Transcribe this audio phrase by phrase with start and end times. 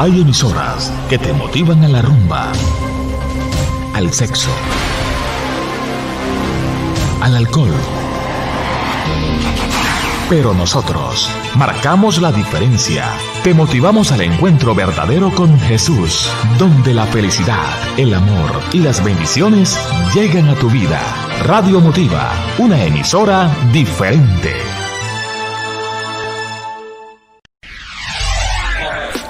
[0.00, 2.52] Hay emisoras que te motivan a la rumba,
[3.94, 4.48] al sexo,
[7.20, 7.74] al alcohol.
[10.30, 13.06] Pero nosotros marcamos la diferencia.
[13.42, 16.30] Te motivamos al encuentro verdadero con Jesús,
[16.60, 19.76] donde la felicidad, el amor y las bendiciones
[20.14, 21.00] llegan a tu vida.
[21.42, 24.77] Radio Motiva, una emisora diferente.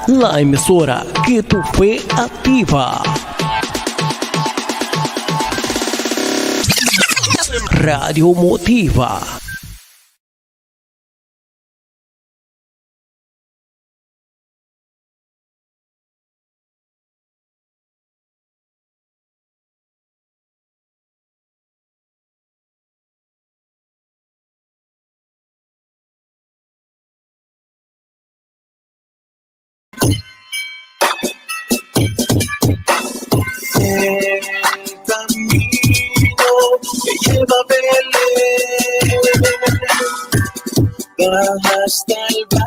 [0.09, 3.03] La emisora que tu fe activa.
[7.71, 9.21] Radio Motiva
[41.35, 42.58] hasta el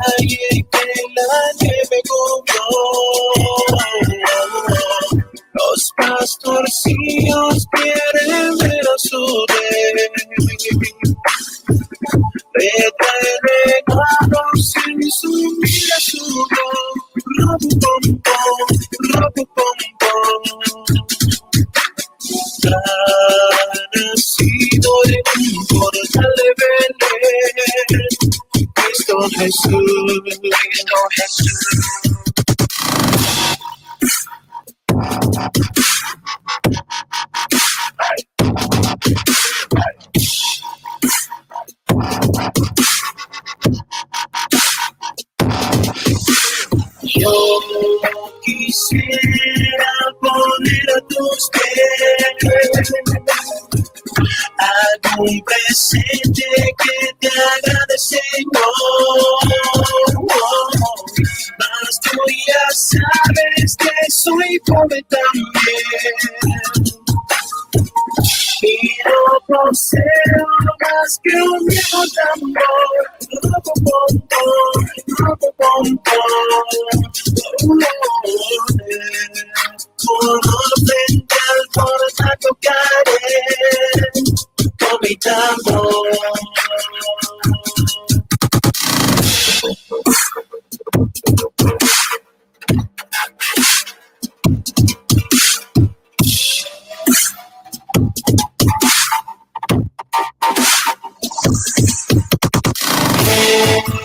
[103.52, 104.01] El camino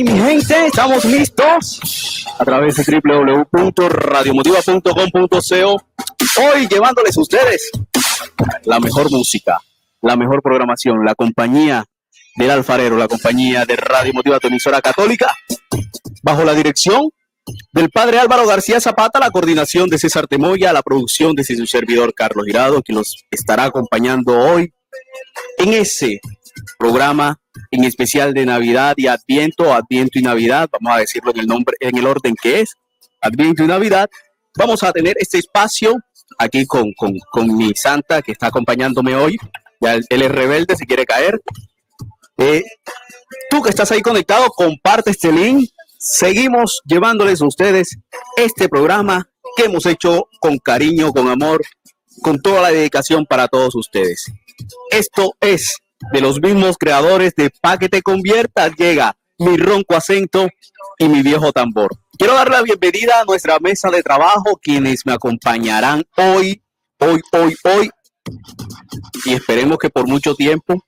[0.00, 5.82] ok, mi gente, estamos listos a través de www.radiomotiva.com.co.
[6.40, 7.70] Hoy llevándoles a ustedes
[8.64, 9.60] la mejor música,
[10.02, 11.84] la mejor programación, la compañía
[12.36, 14.38] del alfarero, la compañía de Radio Motiva,
[14.80, 15.34] católica,
[16.22, 17.10] bajo la dirección
[17.72, 22.14] del padre Álvaro García Zapata, la coordinación de César Temoya, la producción de su servidor
[22.14, 24.72] Carlos Girado, que nos estará acompañando hoy
[25.58, 26.20] en ese
[26.78, 27.40] programa
[27.70, 31.76] en especial de Navidad y Adviento, Adviento y Navidad, vamos a decirlo en el nombre,
[31.80, 32.74] en el orden que es,
[33.20, 34.08] Adviento y Navidad,
[34.56, 35.96] vamos a tener este espacio
[36.38, 39.36] aquí con, con, mi santa que está acompañándome hoy,
[39.80, 41.40] ya él, es rebelde, si quiere caer.
[42.36, 42.64] Eh,
[43.50, 47.96] tú que estás ahí conectado, comparte este link, seguimos llevándoles a ustedes
[48.36, 51.62] este programa que hemos hecho con cariño, con amor,
[52.22, 54.30] con toda la dedicación para todos ustedes.
[54.90, 55.78] Esto es
[56.12, 60.48] de los mismos creadores de Pa' que te conviertas, llega mi ronco acento
[60.98, 61.90] y mi viejo tambor.
[62.18, 66.62] Quiero dar la bienvenida a nuestra mesa de trabajo, quienes me acompañarán hoy,
[66.98, 67.90] hoy, hoy, hoy,
[69.24, 70.82] y esperemos que por mucho tiempo.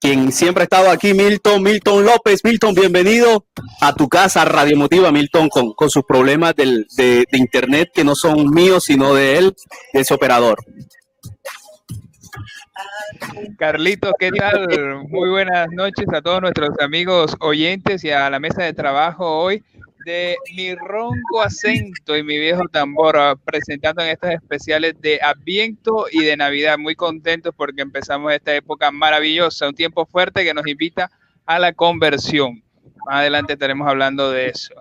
[0.00, 2.44] Quien siempre ha estado aquí, Milton, Milton López.
[2.44, 3.46] Milton, bienvenido
[3.80, 8.04] a tu casa, Radio Motiva, Milton, con, con sus problemas del, de, de internet que
[8.04, 9.56] no son míos, sino de él,
[9.92, 10.60] de ese operador.
[13.58, 14.68] Carlitos, ¿qué tal?
[15.08, 19.62] Muy buenas noches a todos nuestros amigos oyentes y a la mesa de trabajo hoy
[20.04, 26.06] de mi ronco acento y mi viejo tambor, ah, presentando en estas especiales de Adviento
[26.10, 26.78] y de Navidad.
[26.78, 31.10] Muy contentos porque empezamos esta época maravillosa, un tiempo fuerte que nos invita
[31.44, 32.62] a la conversión.
[33.06, 34.74] Más adelante estaremos hablando de eso.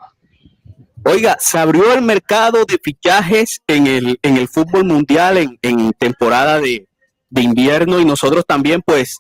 [1.04, 5.92] Oiga, se abrió el mercado de fichajes en el, en el fútbol mundial en, en
[5.94, 6.87] temporada de,
[7.30, 9.18] de invierno y nosotros también pues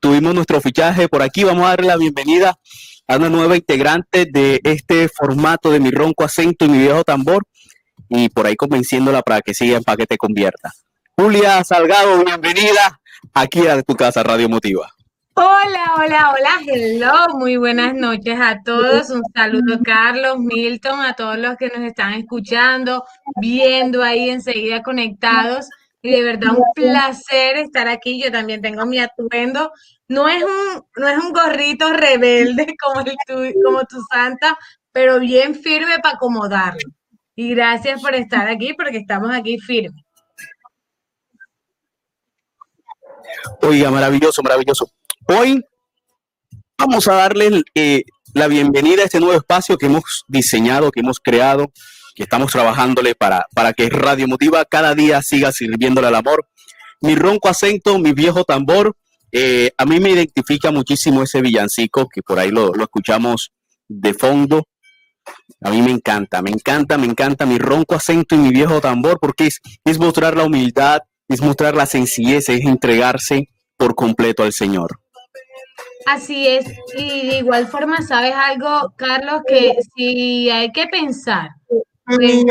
[0.00, 1.44] tuvimos nuestro fichaje por aquí.
[1.44, 2.58] Vamos a darle la bienvenida
[3.06, 7.44] a una nueva integrante de este formato de mi ronco acento y mi viejo tambor
[8.08, 10.72] y por ahí convenciéndola para que siga en paquete convierta.
[11.16, 13.00] Julia Salgado, bienvenida
[13.32, 14.90] aquí a tu casa Radio Motiva.
[15.36, 19.10] Hola, hola, hola, hello, muy buenas noches a todos.
[19.10, 23.04] Un saludo, Carlos, Milton, a todos los que nos están escuchando,
[23.40, 25.66] viendo ahí enseguida conectados.
[26.04, 28.22] Y de verdad un placer estar aquí.
[28.22, 29.72] Yo también tengo mi atuendo.
[30.06, 34.58] No es un, no es un gorrito rebelde como, el tu, como tu santa,
[34.92, 36.90] pero bien firme para acomodarlo.
[37.34, 40.04] Y gracias por estar aquí porque estamos aquí firmes.
[43.62, 44.90] Oiga, maravilloso, maravilloso.
[45.26, 45.64] Hoy
[46.76, 48.04] vamos a darle eh,
[48.34, 51.72] la bienvenida a este nuevo espacio que hemos diseñado, que hemos creado,
[52.14, 56.46] que estamos trabajándole para, para que Radio Motiva cada día siga sirviéndole al amor.
[57.00, 58.96] Mi ronco acento, mi viejo tambor,
[59.32, 63.52] eh, a mí me identifica muchísimo ese villancico que por ahí lo, lo escuchamos
[63.88, 64.68] de fondo.
[65.60, 69.18] A mí me encanta, me encanta, me encanta mi ronco acento y mi viejo tambor
[69.20, 74.52] porque es, es mostrar la humildad, es mostrar la sencillez, es entregarse por completo al
[74.52, 75.00] Señor.
[76.06, 76.66] Así es,
[76.96, 79.40] y de igual forma, ¿sabes algo, Carlos?
[79.48, 81.48] Que si hay que pensar
[82.06, 82.44] pues,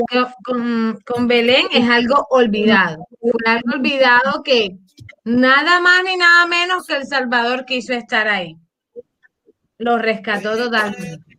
[0.43, 3.05] con, con Belén es algo olvidado,
[3.45, 4.77] algo olvidado que
[5.23, 8.57] nada más ni nada menos que el Salvador quiso estar ahí.
[9.77, 11.37] Lo rescató totalmente.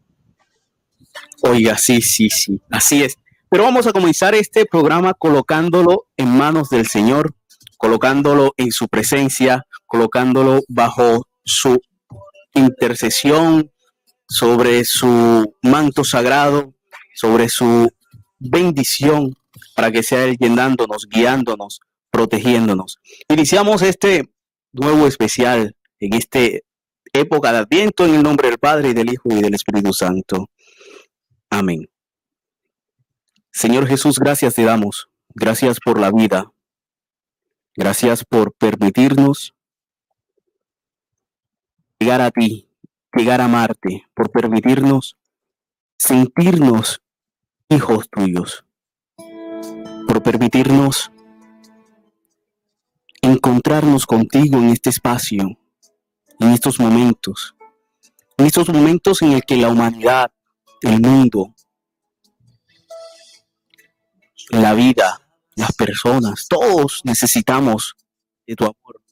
[1.42, 3.16] Oiga, sí, sí, sí, así es.
[3.48, 7.34] Pero vamos a comenzar este programa colocándolo en manos del Señor,
[7.76, 11.80] colocándolo en su presencia, colocándolo bajo su
[12.54, 13.70] intercesión,
[14.28, 16.74] sobre su manto sagrado,
[17.14, 17.90] sobre su
[18.38, 19.36] bendición,
[19.74, 22.98] para que sea Él llenándonos, guiándonos, protegiéndonos.
[23.28, 24.28] Iniciamos este
[24.72, 26.40] nuevo especial en esta
[27.12, 30.50] época de Adviento en el nombre del Padre y del Hijo y del Espíritu Santo.
[31.50, 31.88] Amén.
[33.52, 35.08] Señor Jesús, gracias te damos.
[35.34, 36.52] Gracias por la vida.
[37.76, 39.54] Gracias por permitirnos
[41.98, 42.68] llegar a ti,
[43.12, 45.16] llegar a amarte, por permitirnos
[45.96, 47.00] sentirnos
[47.68, 48.64] hijos tuyos,
[50.06, 51.10] por permitirnos
[53.22, 55.58] encontrarnos contigo en este espacio,
[56.40, 57.54] en estos momentos,
[58.36, 60.30] en estos momentos en el que la humanidad,
[60.82, 61.54] el mundo,
[64.50, 65.20] la vida,
[65.56, 67.96] las personas, todos necesitamos
[68.46, 69.02] de tu amor,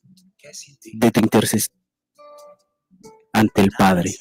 [0.93, 1.79] de tu intercesión
[3.33, 4.15] ante el Padre.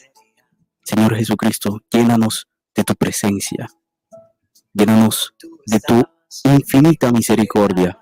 [0.83, 3.67] Señor Jesucristo, llénanos de tu presencia,
[4.73, 5.33] llénanos
[5.65, 6.03] de tu
[6.45, 7.97] infinita misericordia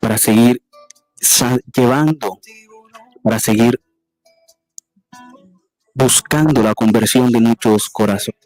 [0.00, 0.62] para seguir
[1.74, 2.40] llevando,
[3.22, 3.80] para seguir
[5.94, 8.40] buscando la conversión de muchos corazones.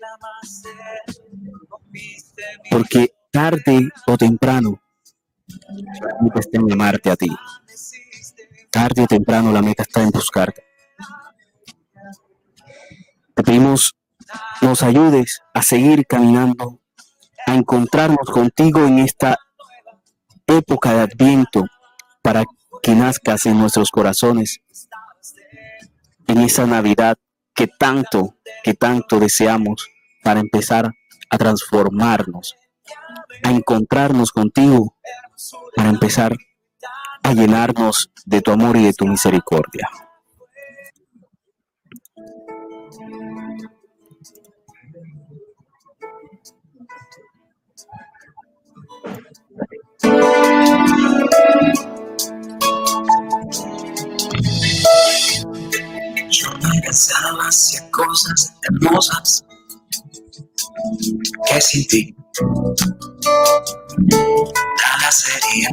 [2.71, 4.83] Porque tarde o temprano,
[5.47, 7.31] la meta está en llamarte a ti.
[8.71, 10.65] Tarde o temprano la meta está en buscarte.
[13.35, 13.95] Te pedimos
[14.61, 16.81] nos ayudes a seguir caminando,
[17.47, 19.39] a encontrarnos contigo en esta
[20.47, 21.65] época de Adviento
[22.23, 22.45] para
[22.83, 24.61] que nazcas en nuestros corazones
[26.27, 27.17] en esa Navidad
[27.55, 29.89] que tanto, que tanto deseamos
[30.23, 30.93] para empezar
[31.31, 32.57] a transformarnos,
[33.43, 34.97] a encontrarnos contigo,
[35.77, 36.37] para empezar
[37.23, 39.89] a llenarnos de tu amor y de tu misericordia.
[56.93, 59.45] Estabas hacía cosas hermosas
[61.49, 62.17] que sin ti
[64.83, 65.69] nada sería.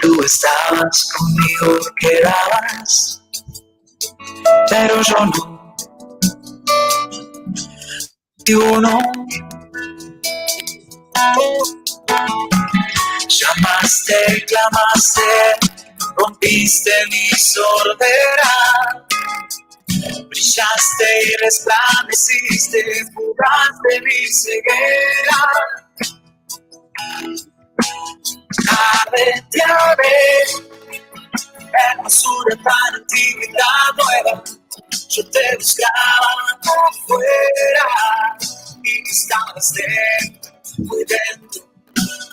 [0.00, 3.22] Tú estabas conmigo, quedabas,
[4.70, 5.74] pero yo no.
[8.44, 8.98] Y uno
[13.28, 15.22] llamaste, clamaste,
[16.16, 19.06] rompiste mi sordera.
[20.28, 25.40] Brillaste y resplandeciste, fugaste mi ceguera.
[28.70, 30.18] Ave, te amé,
[31.90, 34.42] hermosura tan antigüedad nueva,
[35.08, 36.30] yo te buscaba
[36.88, 37.86] afuera
[38.84, 40.37] y estabas dentro,
[40.78, 41.62] muy dentro,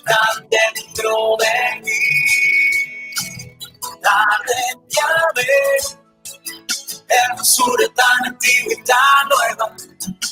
[0.05, 2.03] tan dentro de mí.
[4.03, 4.59] Ave,
[4.89, 6.05] te amé
[7.07, 9.75] hermosura tan antigua y tan nueva.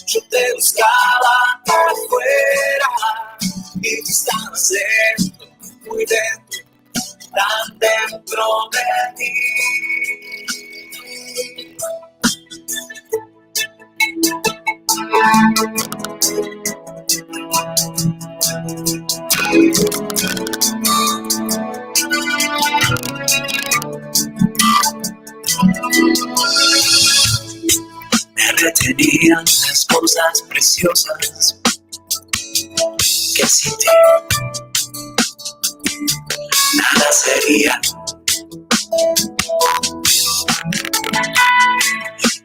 [0.08, 2.90] Yo te buscaba afuera
[3.82, 5.48] y tú estabas dentro,
[5.86, 6.60] muy dentro,
[7.34, 8.86] tan dentro de
[9.18, 9.32] ti.
[18.54, 18.62] Me
[28.58, 31.60] retenían las cosas preciosas
[33.36, 33.88] que sin ti
[36.76, 37.82] nada sería.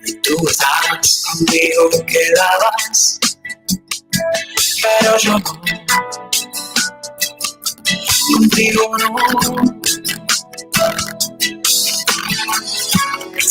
[0.06, 3.17] Y tú estabas conmigo, quedabas,
[5.00, 5.44] pero yo no.
[8.34, 9.78] Contigo no.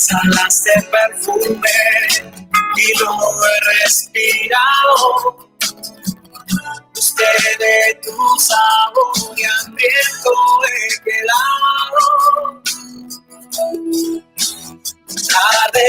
[0.08, 1.70] exhalaste perfume
[2.76, 3.10] y lo
[3.44, 5.50] he respirado.
[6.96, 10.32] Usted de tu sabor y hambriento
[10.64, 12.02] he quedado.
[15.28, 15.86] Tarde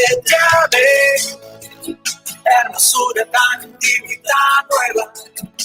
[2.62, 5.12] hermosura tan tan nueva.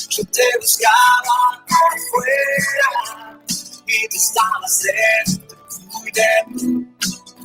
[0.09, 3.39] Yo te buscaba afuera
[3.87, 4.83] y tú estabas
[5.25, 5.57] dentro,
[5.91, 6.93] muy dentro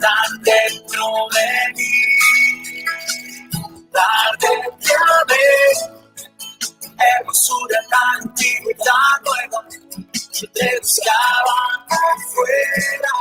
[0.00, 2.85] tan dentro de mí.
[3.92, 4.49] Tarde
[4.80, 5.49] te amé,
[7.18, 9.61] hermosura tan tan nueva.
[10.33, 13.14] Yo te buscaba afuera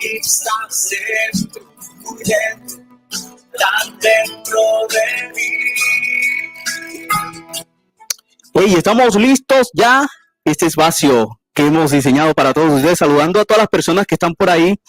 [0.00, 1.62] y estás dentro,
[2.00, 2.84] muy dentro,
[3.58, 5.50] tan dentro de mí.
[8.54, 10.06] Hey, estamos listos ya.
[10.44, 14.34] Este espacio que hemos diseñado para todos ustedes, saludando a todas las personas que están
[14.34, 14.80] por ahí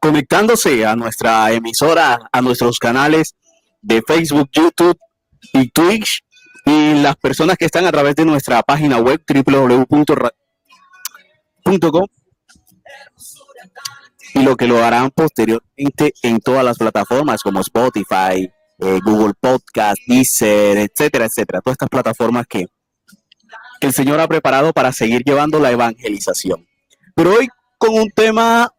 [0.00, 3.34] conectándose a nuestra emisora, a nuestros canales
[3.82, 4.98] de Facebook, YouTube
[5.52, 6.22] y Twitch
[6.64, 10.06] y las personas que están a través de nuestra página web www.com
[14.34, 19.98] y lo que lo harán posteriormente en todas las plataformas como Spotify, eh, Google Podcast,
[20.06, 21.60] Deezer, etcétera, etcétera.
[21.60, 22.66] Todas estas plataformas que,
[23.80, 26.66] que el Señor ha preparado para seguir llevando la evangelización.
[27.14, 28.72] Pero hoy con un tema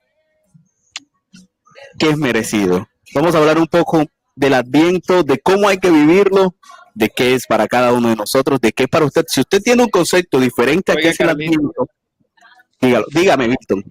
[1.97, 2.87] que es merecido.
[3.13, 4.05] Vamos a hablar un poco
[4.35, 6.55] del adviento, de cómo hay que vivirlo,
[6.93, 9.25] de qué es para cada uno de nosotros, de qué es para usted.
[9.27, 11.87] Si usted tiene un concepto diferente a qué es el adviento,
[12.79, 13.83] dígalo, dígame, Víctor.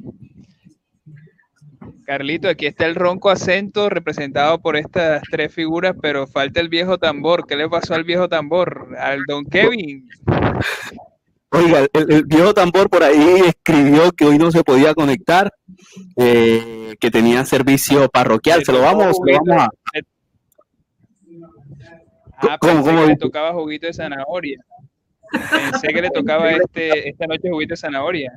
[2.11, 6.99] Carlito, aquí está el ronco acento representado por estas tres figuras, pero falta el viejo
[6.99, 7.47] tambor.
[7.47, 8.97] ¿Qué le pasó al viejo tambor?
[8.99, 10.09] Al don Kevin.
[11.51, 15.53] Oiga, el, el viejo tambor por ahí escribió que hoy no se podía conectar,
[16.17, 18.65] eh, que tenía servicio parroquial.
[18.65, 19.69] Se lo vamos, lo vamos a.
[22.39, 24.59] Ah, ¿Cómo, cómo que le tocaba juguito de zanahoria.
[25.31, 28.33] Pensé que le tocaba este, esta noche juguito de zanahoria.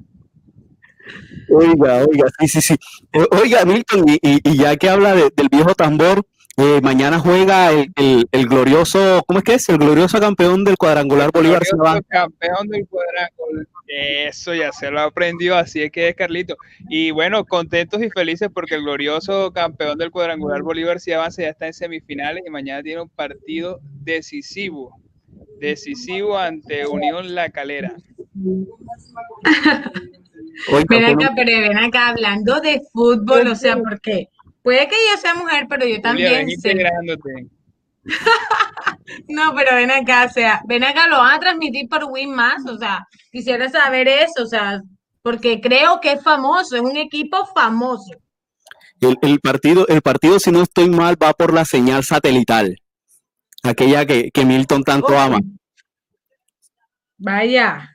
[1.50, 2.76] Oiga, oiga, sí, sí, sí.
[3.14, 6.26] Eh, Oiga, Milton, y, y- y ya que habla de- del viejo tambor,
[6.58, 9.68] eh, mañana juega el, el- el glorioso, ¿cómo es que es?
[9.70, 12.04] El glorioso campeón del cuadrangular Bolívar Glorioso Ciudad.
[12.08, 13.68] campeón del cuadrangular.
[13.96, 16.56] Eso ya se lo aprendió, así es que es Carlito.
[16.90, 21.50] Y bueno, contentos y felices porque el glorioso campeón del cuadrangular Bolívar si avanza ya
[21.50, 24.96] está en semifinales y mañana tiene un partido decisivo,
[25.60, 27.94] decisivo ante Unión La Calera.
[30.72, 34.30] Oiga, Ven acá, pero ven acá, hablando de fútbol, o sea, porque
[34.62, 36.72] puede que yo sea mujer, pero yo también ven sé.
[36.72, 37.48] integrándote.
[39.28, 42.66] No, pero ven acá, o sea, ven acá, lo van a transmitir por Win más,
[42.66, 44.82] o sea, quisiera saber eso, o sea,
[45.22, 48.12] porque creo que es famoso, es un equipo famoso.
[49.02, 52.78] El, el partido, el partido, si no estoy mal, va por la señal satelital,
[53.62, 55.18] aquella que, que Milton tanto Uy.
[55.18, 55.40] ama.
[57.18, 57.93] Vaya,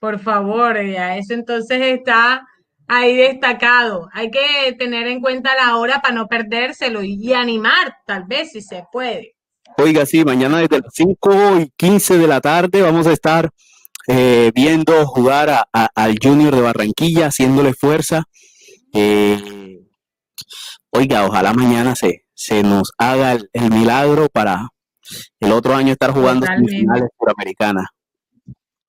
[0.00, 2.46] por favor, ya eso entonces está
[2.88, 4.08] ahí destacado.
[4.12, 8.60] Hay que tener en cuenta la hora para no perdérselo y, animar, tal vez, si
[8.62, 9.34] se puede.
[9.78, 13.50] Oiga, sí, mañana desde las 5 y 15 de la tarde vamos a estar
[14.08, 18.22] eh, viendo jugar a- a- al Junior de Barranquilla, haciéndole fuerza.
[18.94, 19.80] Eh,
[20.90, 24.68] oiga, ojalá mañana se, se nos haga el, el milagro para
[25.40, 27.86] el otro año estar jugando semifinales suramericanas.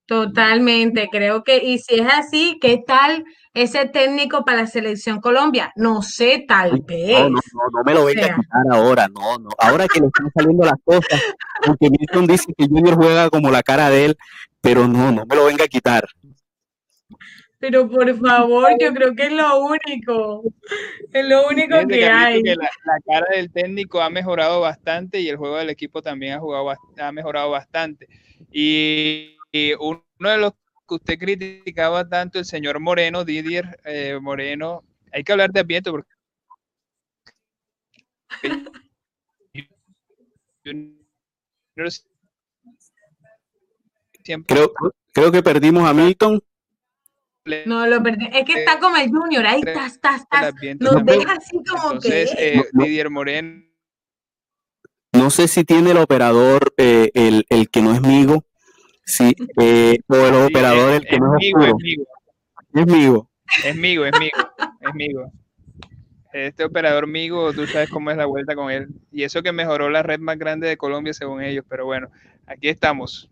[0.08, 5.74] Totalmente, creo que, y si es así, ¿qué tal ese técnico para la selección Colombia?
[5.76, 7.20] No sé, tal vez.
[7.20, 8.34] No, no, no, no me lo venga sea.
[8.34, 9.50] a quitar ahora, no, no.
[9.58, 11.22] Ahora que le están saliendo las cosas,
[11.66, 14.18] porque Milton dice que Junior juega como la cara de él,
[14.62, 16.08] pero no, no me lo venga a quitar.
[17.60, 20.44] Pero por favor, yo creo que es lo único,
[21.12, 22.42] es lo único que hay.
[22.44, 26.36] que la, la cara del técnico ha mejorado bastante y el juego del equipo también
[26.36, 28.08] ha, jugado, ha mejorado bastante.
[28.54, 30.54] Y, y uno de los
[30.88, 35.92] que usted criticaba tanto, el señor Moreno, Didier eh, Moreno, hay que hablar de Adviento
[35.92, 36.10] porque
[44.46, 44.74] Creo,
[45.13, 46.42] creo que perdimos a Milton.
[47.66, 48.27] No, lo perdí.
[48.34, 50.48] Es que está como el Junior, ahí está, está, el está.
[50.48, 52.58] Adviento Nos deja así como Entonces, que.
[52.58, 52.63] eh.
[52.74, 53.63] Didier Moreno
[55.13, 58.44] No sé si tiene el operador, eh, el, el que no es Migo,
[59.08, 61.78] sí, eh, o el sí, operador es, el que es no es Migo, es oscuro.
[61.78, 62.06] Migo.
[62.74, 63.30] Es Migo.
[63.64, 64.38] Es Migo, es Migo,
[64.82, 65.32] es Migo.
[66.34, 68.90] Este operador Migo, tú sabes cómo es la vuelta con él.
[69.12, 72.10] Y eso que mejoró la red más grande de Colombia según ellos, pero bueno,
[72.46, 73.30] aquí estamos.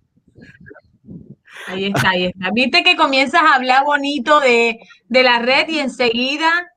[1.67, 2.49] Ahí está, ahí está.
[2.53, 6.71] Viste que comienzas a hablar bonito de, de la red y enseguida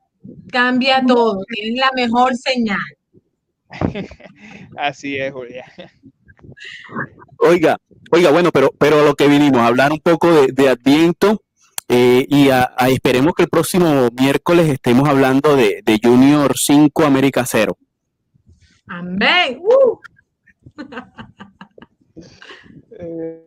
[0.50, 1.44] cambia todo.
[1.49, 2.79] Tienes la mejor señal.
[4.77, 5.64] Así es, Julia.
[7.38, 7.77] Oiga,
[8.11, 11.42] oiga, bueno, pero, pero a lo que vinimos, a hablar un poco de, de Adviento
[11.88, 17.05] eh, y a, a- esperemos que el próximo miércoles estemos hablando de, de Junior 5
[17.05, 17.77] América 0.
[18.87, 19.61] Amén.
[19.62, 19.99] Uh,
[23.01, 23.47] Eh,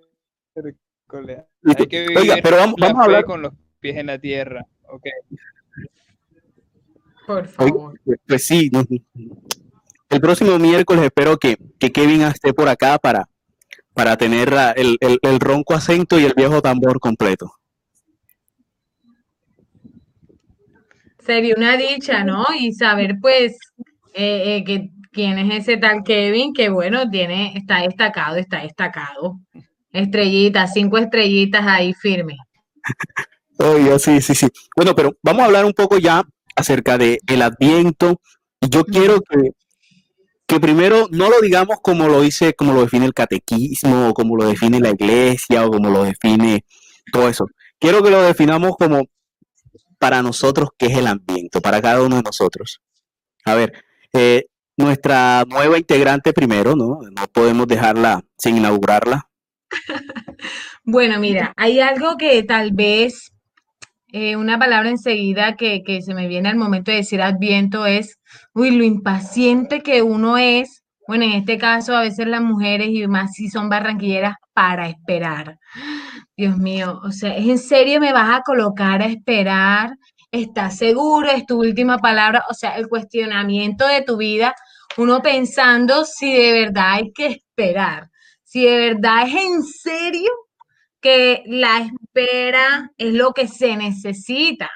[0.56, 1.88] Hay Listo.
[1.88, 4.66] que vivir Oiga, pero vamos, vamos a hablar, con los pies en la tierra.
[4.88, 5.04] Ok.
[7.28, 8.00] por favor.
[8.28, 8.86] pues sí, no-
[10.10, 13.28] el próximo miércoles espero que, que Kevin esté por acá para,
[13.94, 17.54] para tener el, el- el ronco acento y el viejo tambor completo.
[21.20, 22.46] Sería una dicha, ¿no?
[22.58, 23.58] Y saber, pues,
[24.14, 29.40] eh, eh, que quién es ese tal Kevin, que bueno, tiene, está destacado, está destacado.
[29.92, 32.38] Estrellitas, cinco estrellitas ahí firme.
[33.60, 34.48] Oiga, sí, sí, sí.
[34.76, 36.24] Bueno, pero vamos a hablar un poco ya
[36.56, 38.20] acerca de el Adviento.
[38.60, 39.52] Y yo quiero que,
[40.52, 44.36] que primero no lo digamos como lo dice, como lo define el catequismo, o como
[44.36, 46.66] lo define la iglesia, o como lo define
[47.10, 47.46] todo eso.
[47.80, 49.06] Quiero que lo definamos como
[49.98, 52.82] para nosotros qué es el Adviento, para cada uno de nosotros.
[53.46, 53.72] A ver,
[54.12, 57.00] eh, nuestra nueva integrante primero, ¿no?
[57.02, 59.30] No podemos dejarla sin inaugurarla.
[60.84, 63.32] Bueno, mira, hay algo que tal vez,
[64.12, 68.18] eh, una palabra enseguida que, que se me viene al momento de decir adviento es,
[68.54, 73.08] uy, lo impaciente que uno es, bueno, en este caso a veces las mujeres y
[73.08, 75.58] más si son barranquilleras, para esperar.
[76.36, 79.92] Dios mío, o sea, ¿es en serio me vas a colocar a esperar?
[80.32, 81.30] ¿Estás seguro?
[81.30, 82.46] ¿Es tu última palabra?
[82.50, 84.56] O sea, el cuestionamiento de tu vida,
[84.98, 88.10] uno pensando si de verdad hay que esperar,
[88.44, 90.32] si de verdad es en serio
[91.02, 94.70] que la espera es lo que se necesita.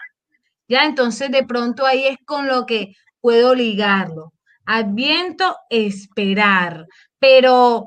[0.67, 2.93] Ya, entonces de pronto ahí es con lo que
[3.25, 4.33] puedo ligarlo.
[4.67, 6.85] Adviento, esperar,
[7.17, 7.85] pero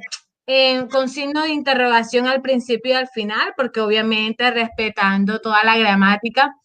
[0.48, 5.78] eh, con signo de interrogación al principio y al final, porque obviamente respetando toda la
[5.78, 6.56] gramática.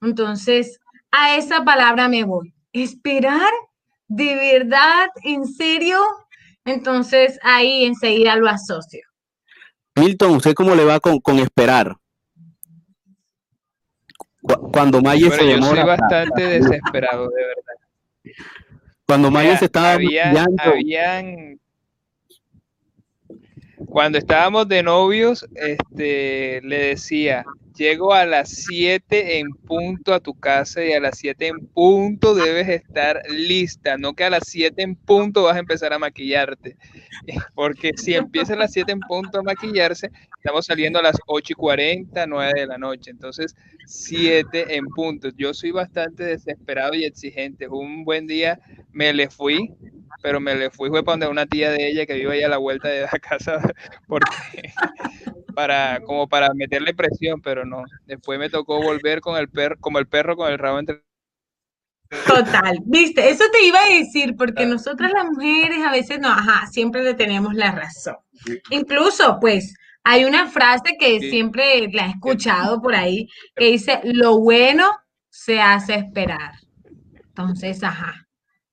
[0.00, 0.78] Entonces,
[1.10, 2.54] a esa palabra me voy.
[2.72, 3.52] ¿Esperar?
[4.08, 5.08] ¿De verdad?
[5.24, 6.00] ¿En serio?
[6.64, 9.02] Entonces, ahí enseguida lo asocio.
[9.94, 11.96] Milton, ¿usted cómo le va con, con esperar?
[14.40, 17.81] Cu- Cuando Maye se Pero yo soy demora, bastante desesperado, de verdad.
[19.06, 21.58] Cuando Mira, se estaba había- habían,
[23.86, 27.44] Cuando estábamos de novios, este, le decía,
[27.76, 32.34] llego a las 7 en punto a tu casa y a las 7 en punto
[32.34, 36.76] debes estar lista, no que a las 7 en punto vas a empezar a maquillarte,
[37.54, 41.52] porque si empieza a las 7 en punto a maquillarse, estamos saliendo a las 8
[41.52, 43.54] y 40, 9 de la noche, entonces
[43.86, 45.28] 7 en punto.
[45.36, 47.68] Yo soy bastante desesperado y exigente.
[47.68, 48.60] Un buen día
[48.92, 49.74] me le fui,
[50.22, 52.48] pero me le fui fue para donde una tía de ella que vive ahí a
[52.48, 53.60] la vuelta de la casa,
[54.06, 54.30] porque
[55.54, 57.84] para como para meterle presión, pero no.
[58.06, 61.02] Después me tocó volver con el perro, como el perro con el rabo entre
[62.26, 66.66] Total, viste, eso te iba a decir, porque nosotras las mujeres a veces no, ajá,
[66.66, 68.16] siempre le tenemos la razón.
[68.70, 71.30] Incluso, pues, hay una frase que Sí.
[71.30, 74.90] siempre la he escuchado por ahí, que dice, lo bueno
[75.30, 76.52] se hace esperar.
[77.28, 78.26] Entonces, ajá,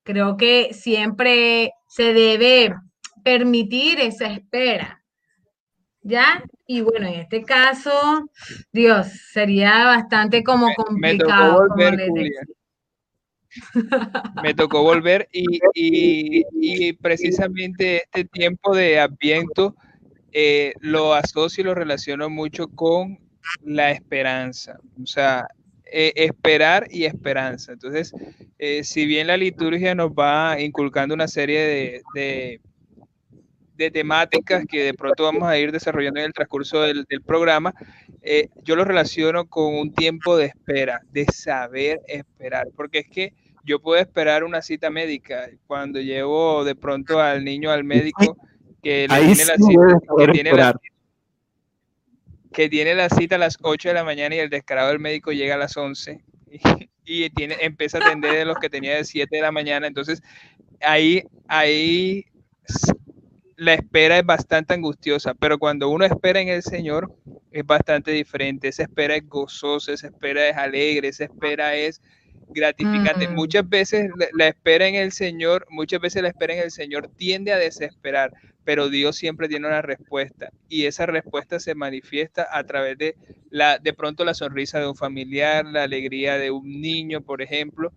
[0.04, 2.76] creo que siempre se debe
[3.24, 5.02] permitir esa espera,
[6.02, 6.44] ¿ya?
[6.68, 8.30] Y bueno, en este caso,
[8.74, 12.24] Dios, sería bastante como Me- me tocó complicado, como volver, les Julia.
[12.42, 12.56] decía.
[14.44, 19.76] Me tocó volver y, y- y precisamente este tiempo de Adviento
[20.32, 23.20] eh, lo asocio y lo relaciono mucho con
[23.64, 24.80] la esperanza.
[25.02, 25.48] O sea,
[25.92, 27.74] eh, esperar y esperanza.
[27.74, 28.14] Entonces,
[28.60, 32.62] eh, si bien la liturgia nos va inculcando una serie de, de-
[33.80, 37.74] de temáticas que de pronto vamos a ir desarrollando en el transcurso del, del programa,
[38.22, 43.34] eh, yo lo relaciono con un tiempo de espera, de saber esperar, porque es que
[43.64, 48.38] yo puedo esperar una cita médica cuando llevo de pronto al niño al médico
[48.84, 50.80] que tiene sí la cita, que tiene la, esperar.
[52.52, 55.32] que tiene la cita a las 8 de la mañana y el descarado del médico
[55.32, 56.60] llega a las 11 y,
[57.06, 59.88] y tiene, empieza a atender de los que tenía de 7 de la mañana.
[59.88, 60.22] Entonces,
[60.82, 62.26] ahí, ahí
[63.60, 67.14] la espera es bastante angustiosa, pero cuando uno espera en el Señor
[67.52, 68.70] es bastante diferente.
[68.70, 72.02] Esa espera es gozosa, esa espera es alegre, esa espera es
[72.52, 73.28] gratificante.
[73.28, 73.36] Mm.
[73.36, 77.10] Muchas veces la, la espera en el Señor, muchas veces la espera en el Señor
[77.18, 78.32] tiende a desesperar,
[78.64, 83.18] pero Dios siempre tiene una respuesta y esa respuesta se manifiesta a través de
[83.50, 87.92] la de pronto la sonrisa de un familiar, la alegría de un niño, por ejemplo.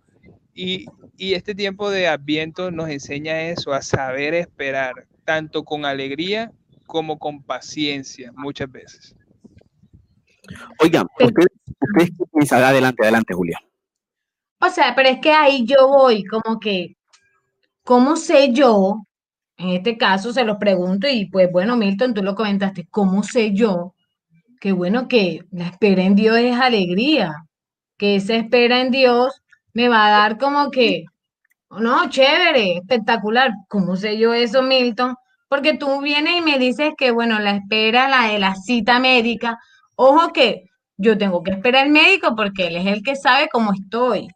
[0.53, 6.51] Y, y este tiempo de Adviento nos enseña eso, a saber esperar, tanto con alegría
[6.85, 9.15] como con paciencia, muchas veces.
[10.79, 12.63] Oigan, ustedes, ustedes piensan?
[12.63, 13.59] Adelante, adelante, Julia.
[14.59, 16.95] O sea, pero es que ahí yo voy, como que,
[17.83, 19.05] ¿cómo sé yo?
[19.57, 23.53] En este caso se lo pregunto y pues bueno, Milton, tú lo comentaste, ¿cómo sé
[23.53, 23.93] yo?
[24.59, 27.45] Que bueno, que la espera en Dios es alegría,
[27.97, 29.41] que esa espera en Dios
[29.73, 31.05] me va a dar como que,
[31.79, 33.51] no, chévere, espectacular.
[33.67, 35.15] ¿Cómo sé yo eso, Milton?
[35.47, 39.59] Porque tú vienes y me dices que bueno, la espera, la de la cita médica,
[39.95, 43.71] ojo que yo tengo que esperar al médico porque él es el que sabe cómo
[43.73, 44.29] estoy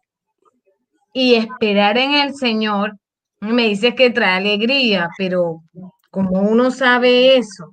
[1.12, 2.96] y esperar en el Señor,
[3.40, 5.62] me dices que trae alegría, pero
[6.10, 7.72] como uno sabe eso,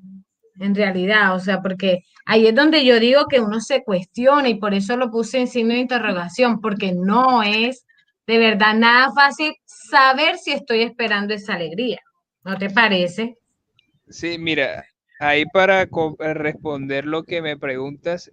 [0.59, 4.55] en realidad, o sea, porque ahí es donde yo digo que uno se cuestiona y
[4.55, 7.85] por eso lo puse en signo de interrogación, porque no es
[8.27, 11.99] de verdad nada fácil saber si estoy esperando esa alegría,
[12.43, 13.37] ¿no te parece?
[14.09, 14.85] Sí, mira,
[15.19, 18.31] ahí para eh, responder lo que me preguntas,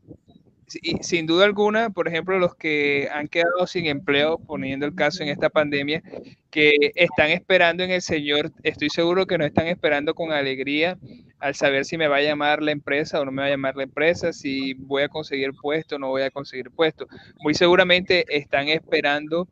[1.01, 5.29] sin duda alguna, por ejemplo, los que han quedado sin empleo, poniendo el caso en
[5.29, 6.03] esta pandemia,
[6.51, 10.99] que están esperando en el Señor, estoy seguro que no están esperando con alegría
[11.39, 13.77] al saber si me va a llamar la empresa o no me va a llamar
[13.77, 17.07] la empresa, si voy a conseguir puesto o no voy a conseguir puesto.
[17.41, 19.49] Muy seguramente están esperando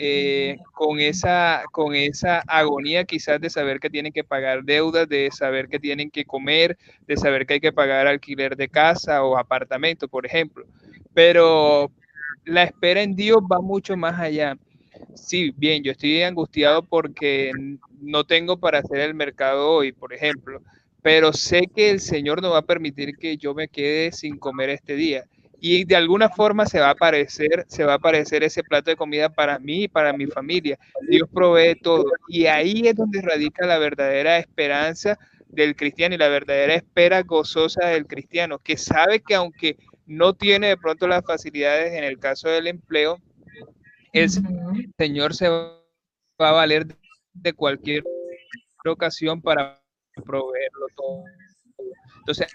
[0.00, 5.28] eh, con, esa, con esa agonía quizás de saber que tienen que pagar deudas, de
[5.32, 9.36] saber que tienen que comer, de saber que hay que pagar alquiler de casa o
[9.36, 10.64] apartamento, por ejemplo.
[11.14, 11.90] Pero
[12.44, 14.56] la espera en Dios va mucho más allá.
[15.14, 17.50] Sí, bien, yo estoy angustiado porque
[18.00, 20.62] no tengo para hacer el mercado hoy, por ejemplo,
[21.02, 24.70] pero sé que el Señor no va a permitir que yo me quede sin comer
[24.70, 25.24] este día.
[25.60, 28.96] Y de alguna forma se va a aparecer, se va a aparecer ese plato de
[28.96, 30.78] comida para mí y para mi familia.
[31.08, 32.04] Dios provee todo.
[32.28, 35.18] Y ahí es donde radica la verdadera esperanza
[35.48, 40.68] del cristiano y la verdadera espera gozosa del cristiano, que sabe que aunque no tiene
[40.68, 43.18] de pronto las facilidades en el caso del empleo,
[44.12, 44.30] el.
[44.96, 45.80] Señor se va
[46.38, 46.86] a valer
[47.32, 48.04] de cualquier
[48.86, 49.80] ocasión para
[50.24, 51.24] proveerlo todo.
[52.20, 52.48] Entonces,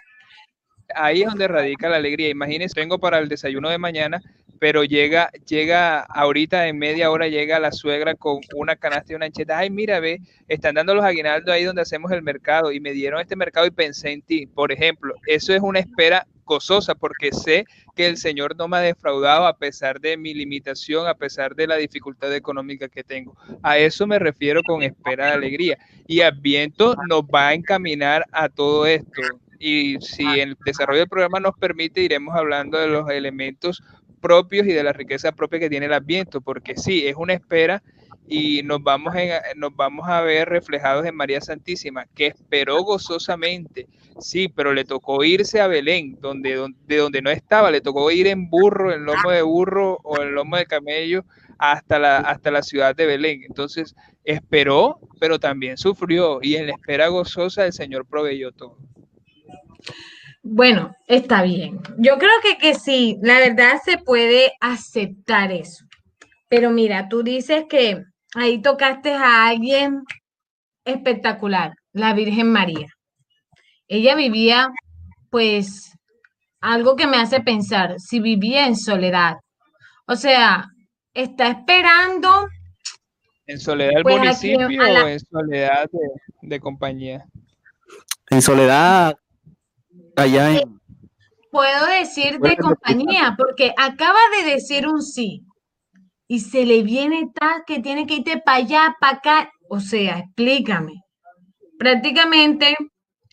[0.95, 2.29] ahí es donde radica la alegría.
[2.29, 4.21] Imagínense, tengo para el desayuno de mañana,
[4.59, 9.25] pero llega, llega ahorita en media hora llega la suegra con una canasta y una
[9.25, 12.93] ancheta, ay mira, ve, están dando los aguinaldos ahí donde hacemos el mercado y me
[12.93, 17.31] dieron este mercado y pensé en ti, por ejemplo, eso es una espera gozosa porque
[17.31, 21.55] sé que el Señor no me ha defraudado a pesar de mi limitación, a pesar
[21.55, 23.35] de la dificultad económica que tengo.
[23.61, 25.77] A eso me refiero con espera de alegría.
[26.07, 29.21] Y Adviento nos va a encaminar a todo esto.
[29.65, 33.81] Y si el desarrollo del programa nos permite, iremos hablando de los elementos
[34.19, 37.81] propios y de la riqueza propia que tiene el Adviento, porque sí, es una espera
[38.27, 39.13] y nos vamos,
[39.55, 43.87] nos vamos a ver reflejados en María Santísima, que esperó gozosamente,
[44.19, 48.11] sí, pero le tocó irse a Belén, donde, donde, de donde no estaba, le tocó
[48.11, 51.23] ir en burro, en lomo de burro o en lomo de camello
[51.57, 53.43] hasta la, hasta la ciudad de Belén.
[53.43, 53.95] Entonces,
[54.25, 58.77] esperó, pero también sufrió, y en la espera gozosa el Señor proveyó todo.
[60.43, 61.79] Bueno, está bien.
[61.97, 65.85] Yo creo que, que sí, la verdad se puede aceptar eso.
[66.49, 68.03] Pero mira, tú dices que
[68.35, 70.03] ahí tocaste a alguien
[70.83, 72.87] espectacular, la Virgen María.
[73.87, 74.69] Ella vivía,
[75.29, 75.93] pues,
[76.59, 79.37] algo que me hace pensar, si vivía en soledad.
[80.07, 80.65] O sea,
[81.13, 82.49] está esperando.
[83.47, 86.09] ¿En soledad del pues, municipio o en soledad de,
[86.41, 87.25] de compañía?
[88.29, 89.17] En soledad
[90.15, 90.79] allá en...
[91.51, 95.43] Puedo decir de compañía, porque acaba de decir un sí
[96.27, 99.51] y se le viene tal que tiene que irte para allá, para acá.
[99.69, 101.03] O sea, explícame.
[101.77, 102.75] Prácticamente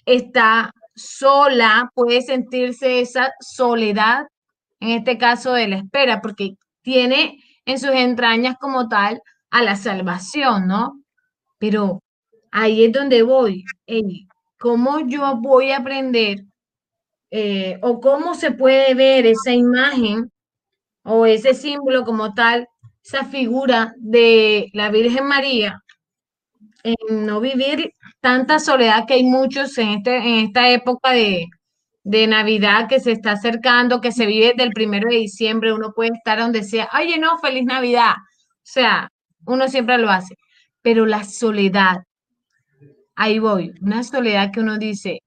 [0.04, 4.26] está sola, puede sentirse esa soledad,
[4.80, 9.76] en este caso de la espera, porque tiene en sus entrañas como tal a la
[9.76, 11.02] salvación, ¿no?
[11.58, 12.02] Pero
[12.50, 13.64] ahí es donde voy.
[14.58, 16.40] ¿Cómo yo voy a aprender
[17.30, 20.30] eh, o cómo se puede ver esa imagen
[21.02, 22.68] o ese símbolo como tal,
[23.04, 25.82] esa figura de la Virgen María,
[26.82, 31.46] en no vivir tanta soledad que hay muchos en, este, en esta época de,
[32.04, 35.92] de Navidad que se está acercando, que se vive desde el primero de diciembre, uno
[35.94, 38.12] puede estar donde sea, oye, no, feliz Navidad.
[38.12, 39.10] O sea,
[39.46, 40.36] uno siempre lo hace.
[40.82, 42.04] Pero la soledad,
[43.14, 45.20] ahí voy, una soledad que uno dice,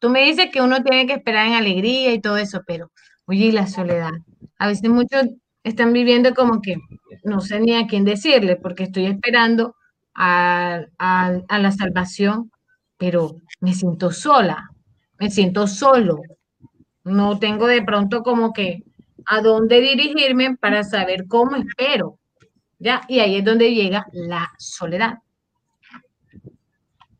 [0.00, 2.90] Tú me dices que uno tiene que esperar en alegría y todo eso, pero
[3.26, 4.12] oye, la soledad.
[4.58, 5.26] A veces muchos
[5.62, 6.76] están viviendo como que
[7.24, 9.76] no sé ni a quién decirle, porque estoy esperando
[10.14, 12.50] a, la salvación,
[12.96, 14.70] pero me siento sola,
[15.18, 16.22] me siento solo.
[17.04, 18.82] No tengo de pronto como que
[19.26, 22.18] a dónde dirigirme para saber cómo espero.
[22.78, 23.02] ¿Ya?
[23.08, 25.18] Y ahí es donde llega la soledad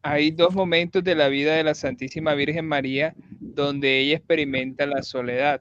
[0.03, 5.03] hay dos momentos de la vida de la Santísima Virgen María donde ella experimenta la
[5.03, 5.61] soledad.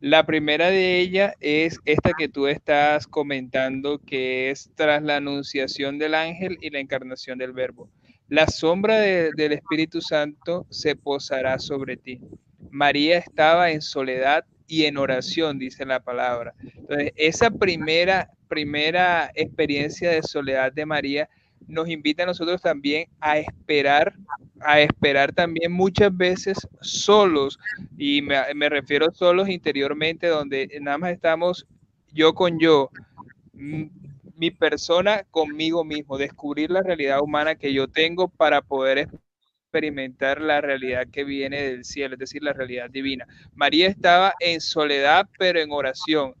[0.00, 5.98] La primera de ellas es esta que tú estás comentando, que es tras la anunciación
[5.98, 7.90] del ángel y la encarnación del verbo.
[8.28, 12.20] La sombra del Espíritu Santo se posará sobre ti.
[12.70, 16.54] María estaba en soledad y en oración, dice la palabra.
[16.76, 21.28] Entonces, esa primera, primera experiencia de soledad de María
[21.66, 24.14] nos invita a nosotros también a esperar,
[24.60, 27.58] a esperar también muchas veces solos,
[27.96, 31.66] y me, refiero solos interiormente, donde nada más estamos
[32.12, 32.90] yo con yo,
[33.52, 39.08] mi persona conmigo mismo, descubrir la realidad humana que yo tengo para poder
[39.70, 43.24] experimentar la realidad que viene del cielo, es decir, la realidad divina.
[43.54, 46.34] María estaba en soledad, pero en oración,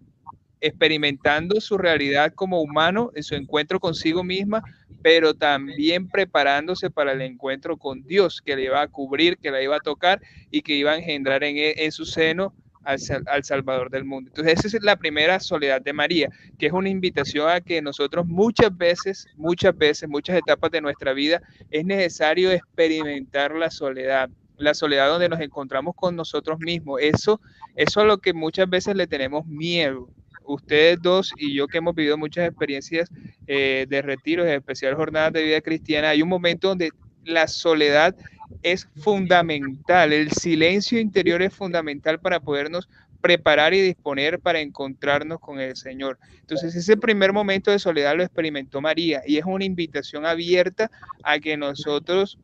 [0.60, 4.62] experimentando su realidad como humano, en su encuentro consigo misma,
[5.02, 9.62] pero también preparándose para el encuentro con Dios, que le iba a cubrir, que la
[9.62, 10.20] iba a tocar
[10.50, 14.30] y que iba a engendrar en, en su seno al, al, Salvador del mundo.
[14.30, 18.26] Entonces, esa es la primera soledad de María, que es una invitación a que nosotros
[18.26, 24.74] muchas veces, muchas veces, muchas etapas de nuestra vida, es necesario experimentar la soledad, la
[24.74, 27.00] soledad donde nos encontramos con nosotros mismos.
[27.02, 27.40] Eso,
[27.76, 30.08] eso es a lo que muchas veces le tenemos miedo
[30.44, 33.08] ustedes dos y yo que hemos vivido muchas experiencias
[33.46, 36.90] eh, de retiros, especial jornadas de vida cristiana, hay un momento donde
[37.24, 38.14] la soledad
[38.62, 42.88] es fundamental, el silencio interior es fundamental para podernos
[43.20, 46.18] preparar y disponer para encontrarnos con el Señor.
[46.40, 50.90] Entonces ese primer momento de soledad lo experimentó María y es una invitación abierta
[51.22, 52.38] a que nosotros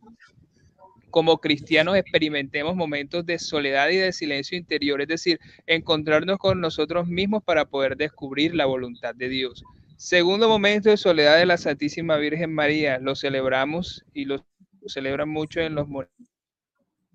[1.10, 7.06] como cristianos experimentemos momentos de soledad y de silencio interior, es decir, encontrarnos con nosotros
[7.06, 9.62] mismos para poder descubrir la voluntad de Dios.
[9.96, 14.44] Segundo momento de soledad de la Santísima Virgen María, lo celebramos y lo
[14.86, 15.88] celebran mucho en los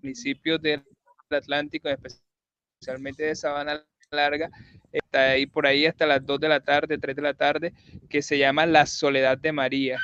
[0.01, 0.83] municipios del
[1.29, 4.49] Atlántico, especialmente de Sabana larga,
[4.91, 7.73] está ahí por ahí hasta las 2 de la tarde, 3 de la tarde,
[8.09, 9.97] que se llama La Soledad de María.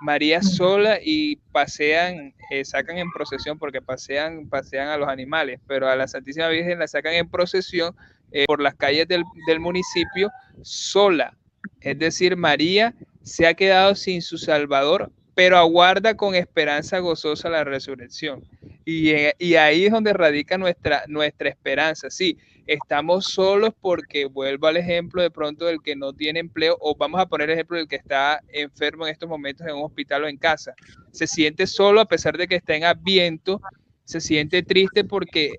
[0.00, 5.88] María sola y pasean, eh, sacan en procesión porque pasean, pasean a los animales, pero
[5.88, 7.94] a la Santísima Virgen la sacan en procesión
[8.32, 10.30] eh, por las calles del, del municipio
[10.62, 11.36] sola.
[11.80, 17.62] Es decir, María se ha quedado sin su Salvador, pero aguarda con esperanza gozosa la
[17.62, 18.42] resurrección.
[18.84, 19.12] Y,
[19.54, 22.10] ahí es donde radica nuestra, nuestra esperanza.
[22.10, 26.96] Sí, estamos solos porque vuelvo al ejemplo de pronto del que no tiene empleo, o
[26.96, 30.24] vamos a poner el ejemplo del que está enfermo en estos momentos en un hospital
[30.24, 30.74] o en casa.
[31.12, 33.60] Se siente solo a pesar de que está en adviento,
[34.02, 35.54] se siente triste porque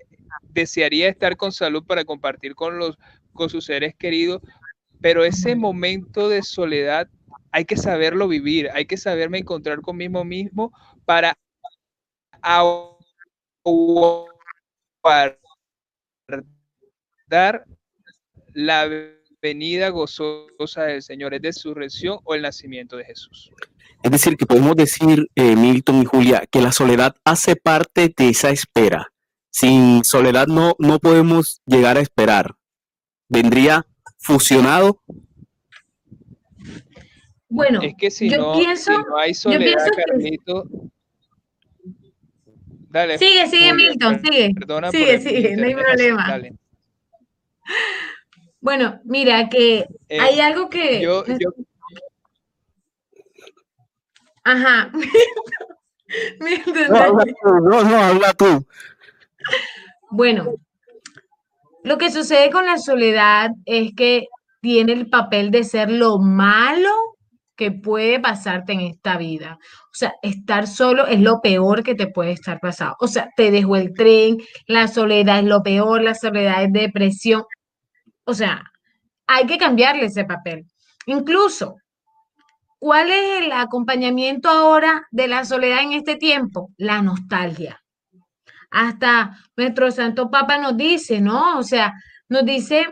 [0.50, 2.98] desearía estar con salud para compartir con, los,
[3.32, 4.42] con sus seres queridos,
[5.00, 7.08] pero ese momento de soledad
[7.52, 10.72] hay que saberlo vivir, hay que saberme encontrar conmigo mismo
[11.04, 11.36] para
[17.26, 17.64] dar
[18.52, 18.88] la
[19.42, 23.50] venida gozosa del Señor, es de su resurrección o el nacimiento de Jesús.
[24.02, 28.28] Es decir, que podemos decir, eh, Milton y Julia, que la soledad hace parte de
[28.30, 29.12] esa espera.
[29.50, 32.54] Sin soledad no, no podemos llegar a esperar.
[33.28, 33.86] Vendría
[34.18, 35.02] fusionado
[37.50, 40.64] bueno, es que si, no, pienso, si no hay soledad, Carlito.
[42.88, 43.18] Dale.
[43.18, 44.54] Sigue, sigue, Milton, sigue.
[44.54, 46.28] Perdona sigue, sigue, no hay problema.
[46.28, 46.52] Dale.
[48.60, 51.00] Bueno, mira, que eh, hay algo que.
[51.00, 51.50] Yo, yo...
[54.44, 54.92] Ajá.
[56.40, 58.64] Milton, no, no, no, habla tú.
[60.10, 60.54] Bueno,
[61.82, 64.28] lo que sucede con la soledad es que
[64.60, 67.16] tiene el papel de ser lo malo
[67.60, 69.58] que puede pasarte en esta vida.
[69.60, 72.96] O sea, estar solo es lo peor que te puede estar pasando.
[73.00, 77.44] O sea, te dejó el tren, la soledad es lo peor, la soledad es depresión.
[78.24, 78.62] O sea,
[79.26, 80.64] hay que cambiarle ese papel.
[81.04, 81.76] Incluso,
[82.78, 86.70] ¿cuál es el acompañamiento ahora de la soledad en este tiempo?
[86.78, 87.78] La nostalgia.
[88.70, 91.58] Hasta nuestro Santo Papa nos dice, ¿no?
[91.58, 91.92] O sea,
[92.26, 92.86] nos dice,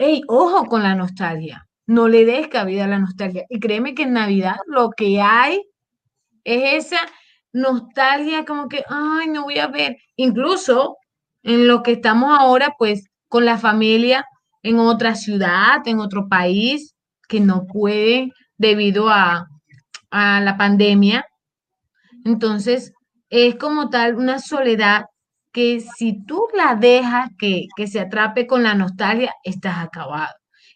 [0.00, 3.44] hey, ojo con la nostalgia no le des cabida a la nostalgia.
[3.48, 5.62] Y créeme que en Navidad lo que hay
[6.44, 7.00] es esa
[7.52, 9.96] nostalgia como que, ay, no voy a ver.
[10.16, 10.96] Incluso
[11.42, 14.24] en lo que estamos ahora, pues con la familia
[14.62, 16.94] en otra ciudad, en otro país,
[17.28, 19.46] que no puede debido a,
[20.10, 21.26] a la pandemia.
[22.24, 22.92] Entonces,
[23.28, 25.04] es como tal una soledad
[25.52, 30.34] que si tú la dejas que, que se atrape con la nostalgia, estás acabado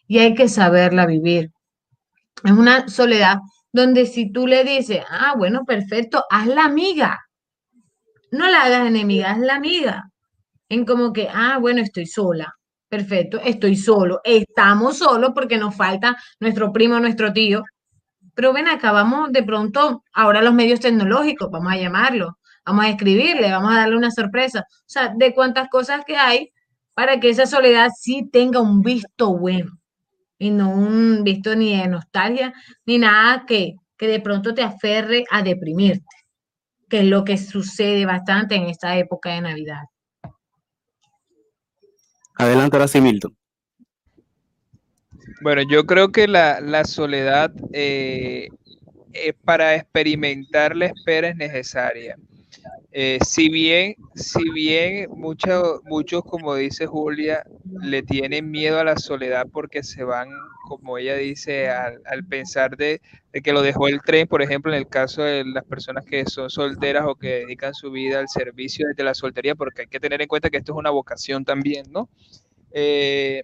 [0.09, 1.51] y hay que saberla vivir.
[2.43, 3.37] Es una soledad
[3.71, 7.19] donde si tú le dices, ah, bueno, perfecto, haz la amiga.
[8.31, 10.09] No la hagas enemiga, haz la amiga.
[10.67, 12.55] En como que, ah, bueno, estoy sola.
[12.89, 14.19] Perfecto, estoy solo.
[14.23, 17.63] Estamos solos porque nos falta nuestro primo, nuestro tío.
[18.33, 22.89] Pero ven acá, vamos de pronto, ahora los medios tecnológicos, vamos a llamarlo, vamos a
[22.89, 24.61] escribirle, vamos a darle una sorpresa.
[24.61, 26.51] O sea, de cuántas cosas que hay
[26.95, 29.79] para que esa soledad sí tenga un visto bueno
[30.39, 32.53] y no un visto ni de nostalgia,
[32.85, 36.15] ni nada que, que de pronto te aferre a deprimirte,
[36.89, 39.81] que es lo que sucede bastante en esta época de Navidad.
[42.35, 43.35] Adelante ahora sí, Milton.
[45.41, 48.47] Bueno, yo creo que la, la soledad eh,
[49.13, 52.15] eh, para experimentar la espera es necesaria.
[52.91, 57.43] Eh, si bien, si bien muchos, muchos, como dice Julia,
[57.81, 60.29] le tienen miedo a la soledad porque se van,
[60.67, 62.99] como ella dice, al, pensar de,
[63.43, 66.49] que lo dejó el tren, por ejemplo, en el caso de las personas que son
[66.49, 70.21] solteras o que dedican su vida al servicio desde la soltería, porque hay que tener
[70.23, 72.09] en cuenta que esto es una vocación también, ¿no?
[72.71, 73.43] Eh,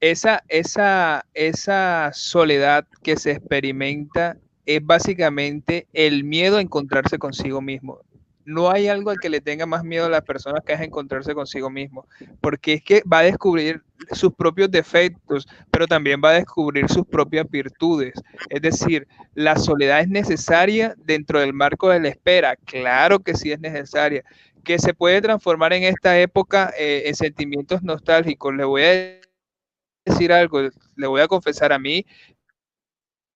[0.00, 8.00] esa, esa, esa soledad que se experimenta es básicamente el miedo a encontrarse consigo mismo.
[8.44, 11.34] No hay algo al que le tenga más miedo a las personas que es encontrarse
[11.34, 12.06] consigo mismo,
[12.40, 17.06] porque es que va a descubrir sus propios defectos, pero también va a descubrir sus
[17.06, 18.14] propias virtudes.
[18.48, 22.56] Es decir, la soledad es necesaria dentro del marco de la espera.
[22.56, 24.22] Claro que sí es necesaria.
[24.62, 28.54] Que se puede transformar en esta época eh, en sentimientos nostálgicos.
[28.54, 29.20] Le voy a
[30.04, 30.60] decir algo,
[30.96, 32.06] le voy a confesar a mí.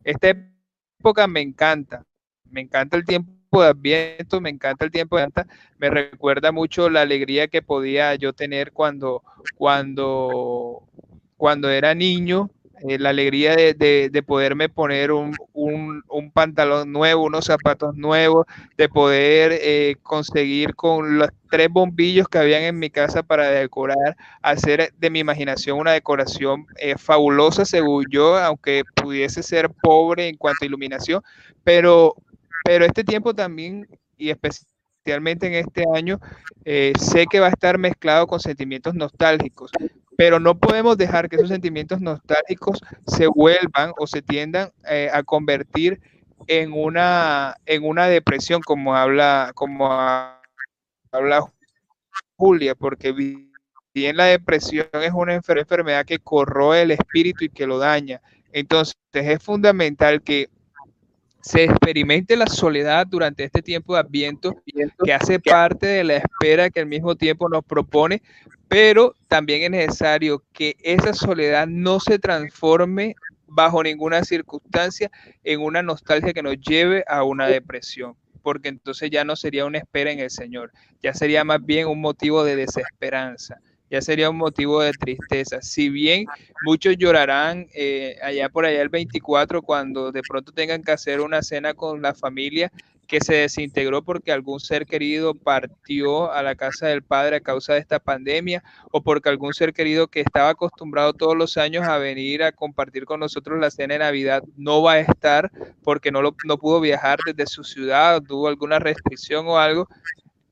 [0.05, 0.50] Este
[1.01, 2.05] época me encanta.
[2.51, 5.47] Me encanta el tiempo de Adviento, me encanta el tiempo de Santa.
[5.79, 9.23] Me recuerda mucho la alegría que podía yo tener cuando,
[9.57, 10.83] cuando,
[11.37, 12.51] cuando era niño.
[12.89, 18.47] Eh, la alegría de, de, poderme poner un, un, un pantalón nuevo, unos zapatos nuevos,
[18.79, 24.17] de poder eh, conseguir con los tres bombillos que habían en mi casa para decorar,
[24.41, 30.37] hacer de mi imaginación una decoración eh, fabulosa, según yo, aunque pudiese ser pobre en
[30.37, 31.23] cuanto a iluminación,
[31.65, 32.15] pero,
[32.65, 36.19] pero este tiempo también, y especialmente en este año,
[36.65, 39.71] eh, sé que va a estar mezclado con sentimientos nostálgicos,
[40.21, 45.23] pero no podemos dejar que esos sentimientos nostálgicos se vuelvan o se tiendan eh, a
[45.23, 45.99] convertir
[46.47, 51.41] en una, en una depresión, como habla, como habla
[52.37, 53.13] Julia, porque
[53.95, 58.21] bien la depresión es una enfermedad que corroe el espíritu y que lo daña.
[58.53, 60.51] Entonces es fundamental que
[61.43, 64.63] se experimente la soledad durante este tiempo de Adviento,
[65.05, 68.23] que hace parte de la espera que al mismo tiempo nos propone,
[68.69, 73.15] pero también es necesario que esa soledad no se transforme
[73.47, 75.11] bajo ninguna circunstancia
[75.43, 79.79] en una nostalgia que nos lleve a una depresión, porque entonces ya no sería una
[79.79, 80.73] espera en el Señor,
[81.03, 83.61] ya sería más bien un motivo de desesperanza
[83.91, 85.61] ya sería un motivo de tristeza.
[85.61, 86.27] Si bien
[86.65, 91.43] muchos llorarán eh, allá por allá el 24 cuando de pronto tengan que hacer una
[91.43, 92.71] cena con la familia
[93.11, 97.73] que se desintegró porque algún ser querido partió a la casa del padre a causa
[97.73, 98.63] de esta pandemia
[98.93, 103.07] o porque algún ser querido que estaba acostumbrado todos los años a venir a compartir
[103.07, 105.51] con nosotros la cena de Navidad no va a estar
[105.83, 109.89] porque no, lo, no pudo viajar desde su ciudad, tuvo alguna restricción o algo.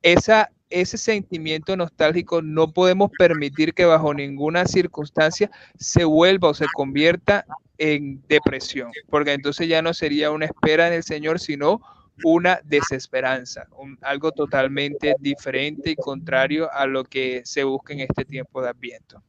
[0.02, 6.66] Esa ese sentimiento nostálgico no podemos permitir que bajo ninguna circunstancia se vuelva o se
[6.74, 7.46] convierta
[7.78, 11.80] en depresión, porque entonces ya no sería una espera en el Señor, sino
[12.24, 13.68] una desesperanza,
[14.02, 19.22] algo totalmente diferente y contrario a lo que se busca en este tiempo de Adviento.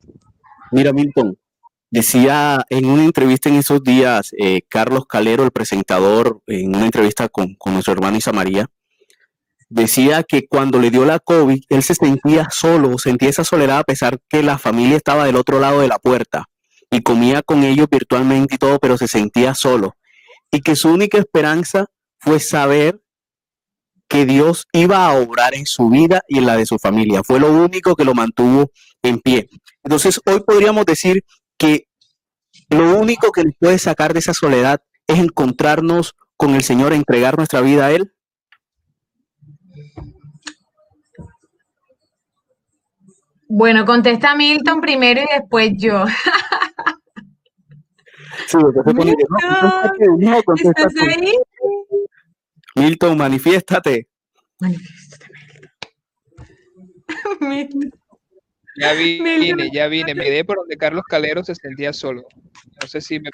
[0.72, 1.38] Mira, Milton,
[1.92, 7.30] decía en una entrevista en esos días, eh, Carlos Calero, el presentador, en una entrevista
[7.30, 8.68] con, con nuestro hermano Isa María,
[9.70, 13.84] decía que cuando le dio la COVID, él se sentía solo, sentía esa soledad a
[13.84, 16.46] pesar que la familia estaba del otro lado de la puerta
[16.92, 19.96] y comía con ellos virtualmente y todo, pero se sentía solo.
[20.52, 21.86] Y que su única esperanza
[22.20, 23.00] fue saber
[24.08, 27.22] que Dios iba a obrar en su vida y en la de su familia.
[27.24, 28.72] Fue lo único que lo mantuvo
[29.04, 29.48] en pie.
[29.84, 31.24] Entonces, hoy podríamos decir
[31.58, 31.86] que
[32.70, 37.38] lo único que nos puede sacar de esa soledad es encontrarnos con el Señor, entregar
[37.38, 38.12] nuestra vida a Él.
[43.52, 46.06] Bueno, contesta Milton primero y después yo.
[48.48, 48.58] Sí,
[50.18, 51.34] Milton, ¿estás ahí?
[52.76, 54.08] Milton, manifiéstate.
[54.60, 55.26] Manifiéstate,
[57.40, 57.92] Milton.
[58.80, 60.14] Ya vine, ya vine.
[60.14, 62.22] Me quedé por donde Carlos Calero se sentía solo.
[62.80, 63.32] No sé si me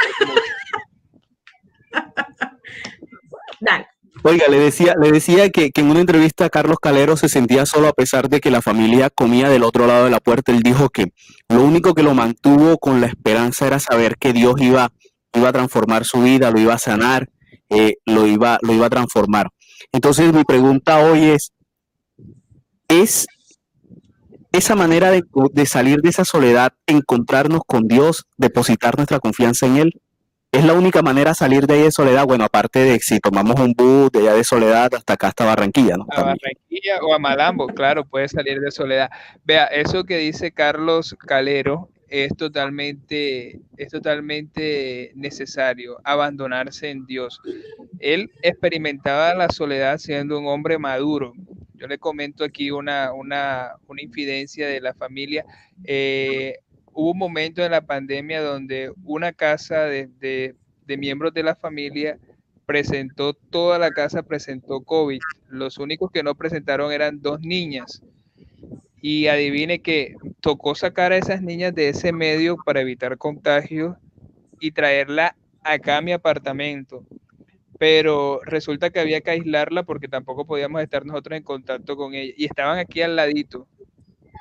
[3.59, 3.85] Dale.
[4.27, 7.93] Oiga, le decía, le decía que, en una entrevista Carlos Calero se sentía solo a
[7.93, 10.51] pesar de que la familia comía del otro lado de la puerta.
[10.51, 11.13] Él dijo que
[11.47, 14.89] lo único que lo mantuvo con la esperanza era saber que Dios iba,
[15.31, 17.29] iba a transformar su vida, lo iba a sanar,
[17.69, 19.49] eh, lo, iba, lo iba a transformar.
[19.91, 21.51] Entonces mi pregunta hoy es,
[22.87, 23.27] ¿es
[24.51, 25.23] esa manera de,
[25.53, 30.01] de salir de esa soledad, encontrarnos con Dios, depositar nuestra confianza en Él?
[30.55, 32.25] Es la única manera de salir de ahí de Soledad.
[32.25, 35.97] Bueno, aparte de si tomamos un bus de allá de Soledad hasta acá, hasta Barranquilla,
[35.97, 36.05] ¿no?
[36.09, 39.09] A Barranquilla o a Malambo, claro, puede salir de Soledad.
[39.43, 47.41] Vea, eso que dice Carlos Calero es totalmente, es totalmente necesario, abandonarse en Dios.
[47.99, 51.33] Él experimentaba la soledad siendo un hombre maduro.
[51.73, 55.43] Yo le comento aquí una, una, una infidencia de la familia.
[55.83, 56.59] Eh,
[56.95, 60.55] hubo un momento en la pandemia donde una casa de,
[60.87, 62.17] miembros de la familia
[62.65, 65.19] presentó, toda la casa presentó COVID.
[65.49, 68.01] Los únicos que no presentaron eran dos niñas.
[69.01, 73.97] Y adivine que tocó sacar a esas niñas de ese medio para evitar contagios
[74.59, 77.05] y traerla acá a mi apartamento.
[77.77, 82.33] Pero resulta que había que aislarla porque tampoco podíamos estar nosotros en contacto con ella.
[82.37, 83.67] Y estaban aquí al ladito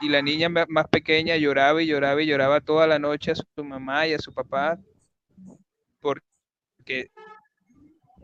[0.01, 3.64] y la niña más pequeña lloraba y lloraba y lloraba toda la noche a su
[3.64, 4.78] mamá y a su papá
[6.01, 7.11] porque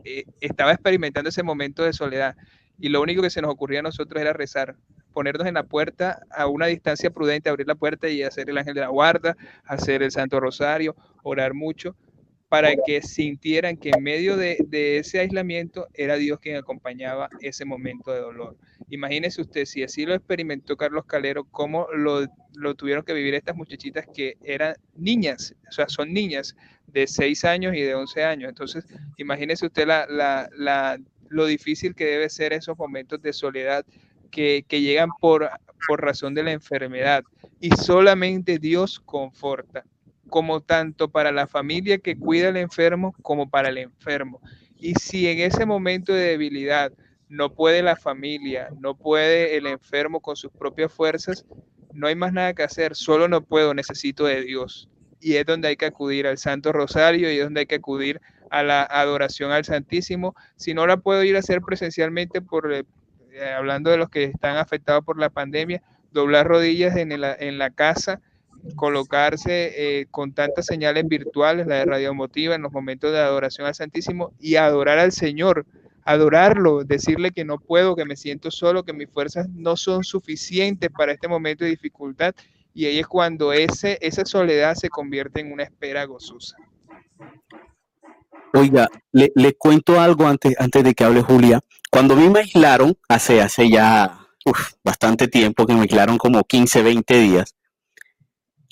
[0.03, 2.35] eh, estaba experimentando ese momento de soledad.
[2.77, 4.75] Y lo único que se nos ocurría a nosotros era rezar,
[5.13, 8.73] ponernos en la puerta a una distancia prudente, abrir la puerta y hacer el ángel
[8.73, 11.95] de la guarda, hacer el Santo Rosario, orar mucho,
[12.51, 14.57] para que sintieran que en medio de,
[14.97, 18.57] ese aislamiento era Dios quien acompañaba ese momento de dolor.
[18.89, 22.27] Imagínese usted, si así lo experimentó Carlos Calero, cómo lo,
[22.75, 27.73] tuvieron que vivir estas muchachitas que eran niñas, o sea, son niñas de 6 años
[27.73, 28.49] y de 11 años.
[28.49, 28.83] Entonces,
[29.15, 30.99] imagínese usted la,
[31.29, 33.85] lo difícil que debe ser esos momentos de soledad
[34.29, 35.49] que, que llegan por,
[35.87, 37.23] por razón de la enfermedad.
[37.61, 39.85] Y solamente Dios conforta
[40.31, 44.41] como tanto para la familia que cuida al enfermo como para el enfermo.
[44.79, 46.93] Y si en ese momento de debilidad
[47.27, 51.45] no puede la familia, no puede el enfermo con sus propias fuerzas,
[51.93, 54.89] no hay más nada que hacer, solo no puedo, necesito de Dios.
[55.19, 58.21] Y es donde hay que acudir al Santo Rosario y es donde hay que acudir
[58.49, 60.33] a la adoración al Santísimo.
[60.55, 62.85] Si no la puedo ir a hacer presencialmente, por, eh,
[63.53, 67.69] hablando de los que están afectados por la pandemia, doblar rodillas en la, en la
[67.69, 68.21] casa
[68.75, 73.75] colocarse eh, con tantas señales virtuales, la de radiomotiva, en los momentos de adoración al
[73.75, 75.65] Santísimo y adorar al Señor,
[76.03, 80.89] adorarlo, decirle que no puedo, que me siento solo, que mis fuerzas no son suficientes
[80.89, 82.33] para este momento de dificultad.
[82.73, 86.55] Y ahí es cuando ese, esa soledad se convierte en una espera gozosa.
[88.53, 91.61] Oiga, le, cuento algo antes, antes de que hable Julia.
[91.89, 94.19] Cuando a mí me aislaron, hace, hace ya
[94.83, 97.55] bastante tiempo, que me aislaron como 15, 20 días,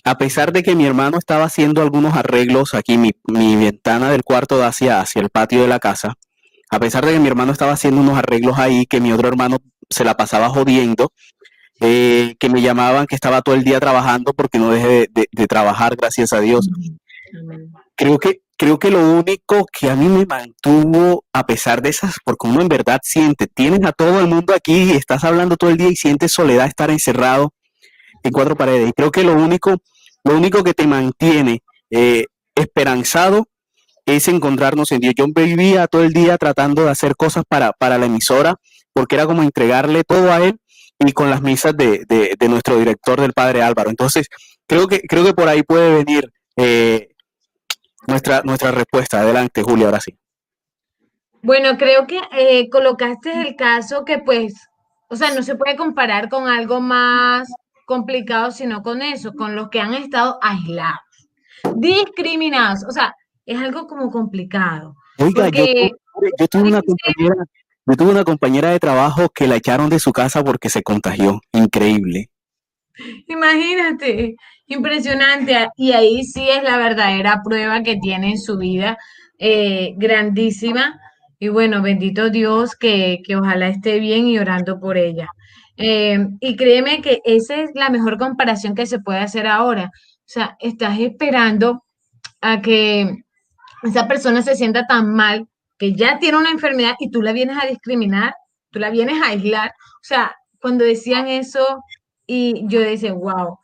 [0.04, 3.12] a pesar de que mi hermano estaba haciendo algunos arreglos aquí, mi,
[3.56, 6.16] ventana del cuarto hacia, hacia el patio de la casa,
[6.70, 9.58] a pesar de que mi hermano estaba haciendo unos arreglos ahí, que mi otro hermano
[9.90, 11.12] se la pasaba jodiendo,
[11.82, 15.96] eh, que me llamaban que estaba todo el día trabajando porque no dejé de, trabajar,
[15.96, 16.70] gracias a Dios.
[17.96, 22.16] Creo que, creo que lo único que a mí me mantuvo, a pesar de esas,
[22.24, 25.70] porque uno en verdad siente, tienes a todo el mundo aquí y estás hablando todo
[25.70, 27.54] el día y sientes soledad estar encerrado
[28.24, 28.90] en cuatro paredes.
[28.90, 29.76] Y creo que lo único,
[30.24, 33.48] lo único que te mantiene eh, esperanzado
[34.06, 35.14] es encontrarnos en Dios.
[35.16, 38.56] Yo vivía todo el día tratando de hacer cosas para, para la emisora,
[38.94, 40.58] porque era como entregarle todo a él
[41.00, 43.90] y con las misas de, de, nuestro director, del padre Álvaro.
[43.90, 44.28] Entonces,
[44.68, 47.10] creo que, creo que por ahí puede venir eh,
[48.08, 49.22] nuestra, nuestra respuesta.
[49.22, 50.18] Adelante, Julia, ahora sí.
[51.42, 54.56] Bueno, creo que eh, colocaste el caso que pues,
[55.08, 57.48] o sea, no se puede comparar con algo más
[57.90, 61.28] complicado, sino con eso, con los que han estado aislados,
[61.76, 62.86] discriminados.
[62.88, 63.16] O sea,
[63.48, 64.94] es algo como complicado.
[65.18, 67.36] Oiga, yo, tuve una compañera,
[67.88, 71.42] yo tuve una compañera de trabajo que la echaron de su casa porque se contagió.
[71.52, 72.30] Increíble.
[73.28, 74.36] Imagínate,
[74.68, 75.70] impresionante.
[75.76, 79.00] Y ahí sí es la verdadera prueba que tiene en su vida,
[79.40, 81.00] eh, grandísima.
[81.40, 85.30] Y bueno, bendito Dios que, que ojalá esté bien y orando por ella.
[85.82, 89.92] Eh, y créeme que esa es la mejor comparación que se puede hacer ahora.
[89.94, 91.86] O sea, estás esperando
[92.42, 93.24] a que
[93.84, 97.58] esa persona se sienta tan mal que ya tiene una enfermedad y tú la vienes
[97.58, 98.36] a discriminar,
[98.72, 99.70] tú la vienes a aislar.
[99.70, 101.82] O sea, cuando decían eso
[102.28, 103.58] y yo decía, wow,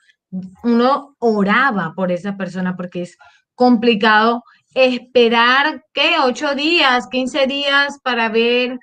[0.63, 3.18] uno oraba por esa persona porque es
[3.55, 4.41] complicado
[4.74, 6.16] esperar, ¿qué?
[6.24, 8.80] Ocho días, quince días para ver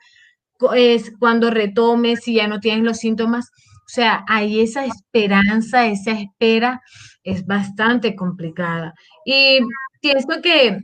[0.74, 3.50] es cuando retomes, si ya no tienes los síntomas.
[3.84, 6.80] O sea, hay esa esperanza, esa espera
[7.24, 8.94] es bastante complicada.
[9.24, 9.60] Y
[10.00, 10.78] pienso que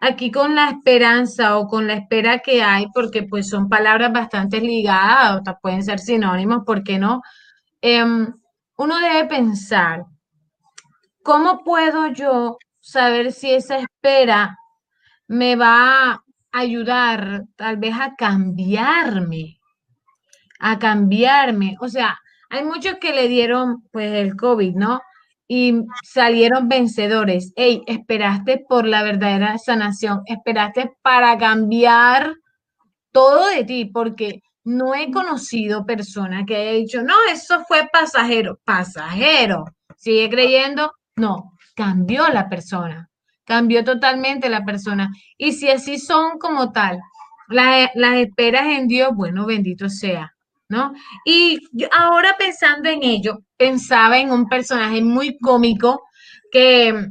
[0.00, 4.60] aquí con la esperanza o con la espera que hay, porque pues son palabras bastante
[4.60, 7.22] ligadas, pueden ser sinónimos, ¿por qué no?
[7.80, 8.32] Em,
[8.78, 10.04] uno debe pensar,
[11.22, 14.56] ¿cómo puedo yo saber si esa espera
[15.28, 16.22] me va
[16.56, 19.60] ayudar tal vez a cambiarme,
[20.58, 21.76] a cambiarme.
[21.80, 25.02] O sea, hay muchos que le dieron pues el COVID, ¿no?
[25.48, 27.52] Y salieron vencedores.
[27.56, 32.34] Hey, esperaste por la verdadera sanación, esperaste para cambiar
[33.12, 38.58] todo de ti, porque no he conocido persona que haya dicho, no, eso fue pasajero,
[38.64, 39.64] pasajero.
[39.96, 43.08] Sigue creyendo, no, cambió la persona
[43.46, 45.08] cambió totalmente la persona.
[45.38, 46.98] Y si así son como tal,
[47.48, 50.32] las, esperas en Dios, bueno, bendito sea,
[50.68, 50.92] ¿no?
[51.24, 51.60] Y
[51.92, 56.02] ahora pensando en ello, pensaba en un personaje muy cómico
[56.50, 57.08] que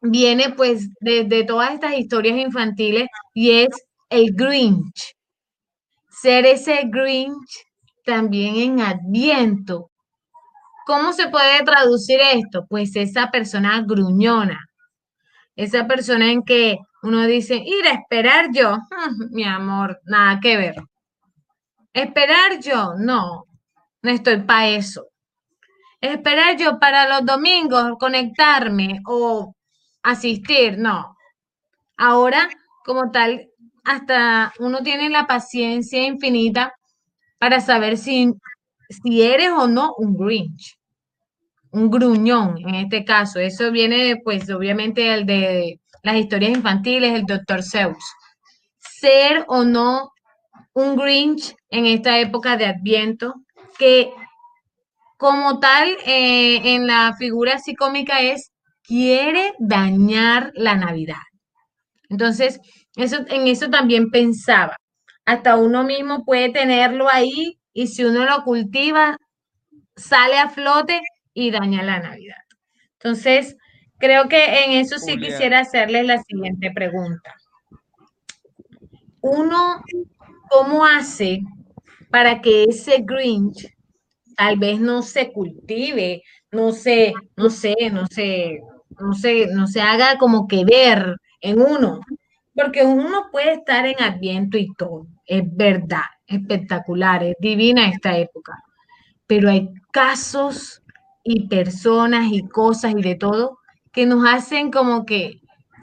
[0.00, 3.68] viene pues de, todas estas historias infantiles y es
[4.08, 5.14] el Grinch.
[6.08, 7.66] Ser ese Grinch
[8.04, 9.90] también en Adviento.
[10.86, 12.64] ¿Cómo se puede traducir esto?
[12.68, 14.60] Pues esa persona gruñona,
[15.56, 18.76] esa persona en que uno dice, ir a esperar yo,
[19.30, 20.76] mi amor, nada que ver.
[21.92, 23.46] Esperar yo, no,
[24.02, 25.06] no estoy para eso.
[26.00, 29.54] Esperar yo para los domingos conectarme o
[30.02, 31.16] asistir, no.
[31.96, 32.48] Ahora,
[32.84, 33.48] como tal,
[33.84, 36.74] hasta uno tiene la paciencia infinita
[37.38, 38.32] para saber si,
[38.88, 40.75] si eres o no un Grinch,
[41.76, 43.38] un gruñón en este caso.
[43.38, 47.62] Eso viene, pues, obviamente, el de las historias infantiles, el Dr.
[47.62, 48.04] Zeus.
[48.78, 50.10] Ser o no
[50.72, 53.34] un Grinch en esta época de Adviento,
[53.78, 54.10] que
[55.18, 58.52] como tal, eh, en la figura así cómica es,
[58.82, 61.22] quiere dañar la Navidad.
[62.08, 62.60] Entonces,
[62.96, 64.76] eso, en eso también pensaba.
[65.26, 69.18] Hasta uno mismo puede tenerlo ahí y si uno lo cultiva,
[69.96, 71.02] sale a flote
[71.36, 72.42] y daña la Navidad.
[72.94, 73.56] Entonces,
[73.98, 77.34] creo que en eso sí quisiera hacerle la siguiente pregunta.
[79.20, 79.82] Uno,
[80.48, 81.42] ¿cómo hace
[82.10, 83.68] para que ese Grinch
[84.34, 88.60] tal vez no se cultive, no se, no sé, no se,
[88.98, 92.00] no se, no se haga como que ver en uno?
[92.54, 98.54] Porque uno puede estar en Adviento y todo, es verdad, espectacular, es divina esta época.
[99.26, 100.82] Pero hay casos
[101.28, 103.58] y personas y cosas y de todo
[103.92, 105.40] que nos hacen como que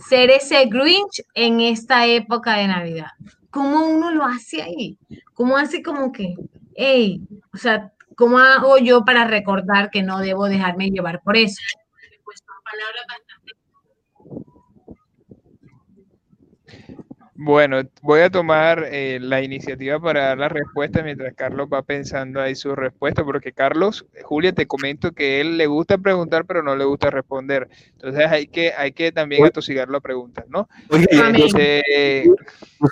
[0.07, 3.11] ser ese Grinch en esta época de Navidad.
[3.51, 4.97] ¿Cómo uno lo hace ahí?
[5.33, 6.33] ¿Cómo hace como que,
[6.75, 7.21] hey,
[7.53, 11.61] o sea, ¿cómo hago yo para recordar que no debo dejarme llevar por eso?
[12.23, 12.41] Pues
[17.35, 22.39] Bueno, voy a tomar eh, la iniciativa para dar la respuesta mientras Carlos va pensando
[22.39, 26.75] ahí su respuesta, porque Carlos, Julia, te comento que él le gusta preguntar, pero no
[26.75, 27.69] le gusta responder.
[27.93, 30.69] Entonces hay que, hay que también atosigar la pregunta, ¿no?
[30.89, 31.49] Oye, yo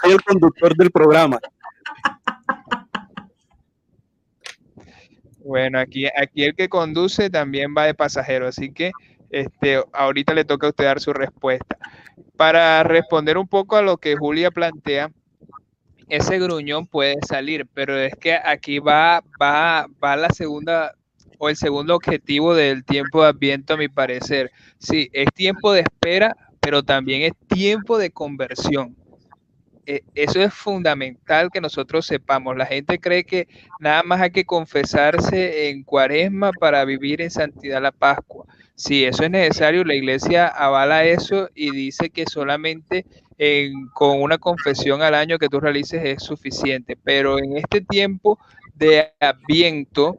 [0.01, 1.39] soy el conductor del programa.
[5.43, 8.91] Bueno, aquí, aquí el que conduce también va de pasajero, así que
[9.31, 11.77] este, ahorita le toca a usted dar su respuesta.
[12.37, 15.11] Para responder un poco a lo que Julia plantea,
[16.09, 20.93] ese gruñón puede salir, pero es que aquí va, va, va la segunda
[21.37, 24.51] o el segundo objetivo del tiempo de Adviento, a mi parecer.
[24.77, 28.95] Sí, es tiempo de espera, pero también es tiempo de conversión.
[29.87, 32.55] E, eso es fundamental que nosotros sepamos.
[32.55, 33.47] La gente cree que
[33.79, 38.45] nada más hay que confesarse en cuaresma para vivir en santidad la Pascua.
[38.81, 43.05] Si eso es necesario, la iglesia avala eso y dice que solamente
[43.93, 46.97] con una confesión al año que tú realices es suficiente.
[47.03, 48.39] Pero en este tiempo
[48.73, 50.17] de Adviento,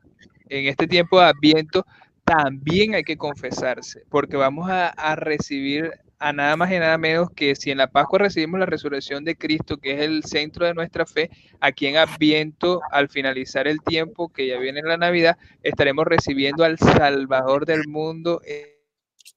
[0.49, 1.85] en este tiempo de Adviento,
[2.23, 5.91] también hay que confesarse, porque vamos a, a recibir
[6.23, 9.37] a nada más y nada menos que si en la Pascua recibimos la resurrección de
[9.37, 14.33] Cristo, que es el centro de nuestra fe, aquí en Adviento, al finalizar el tiempo
[14.33, 18.41] que ya viene la Navidad, estaremos recibiendo al Salvador del mundo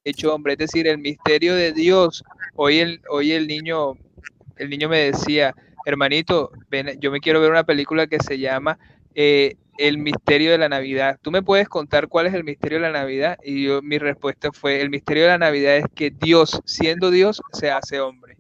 [0.04, 2.24] hecho hombre, es decir, el misterio de Dios.
[2.54, 3.94] Hoy el, hoy el niño,
[4.58, 5.56] el niño me decía,
[5.86, 8.78] hermanito, ven, yo me quiero ver una película que se llama
[9.16, 11.18] eh, el misterio de la Navidad.
[11.22, 13.38] ¿Tú me puedes contar cuál es el misterio de la Navidad?
[13.44, 17.72] Y mi respuesta fue, el misterio de la Navidad es que Dios, siendo Dios, se
[17.72, 18.38] hace hombre.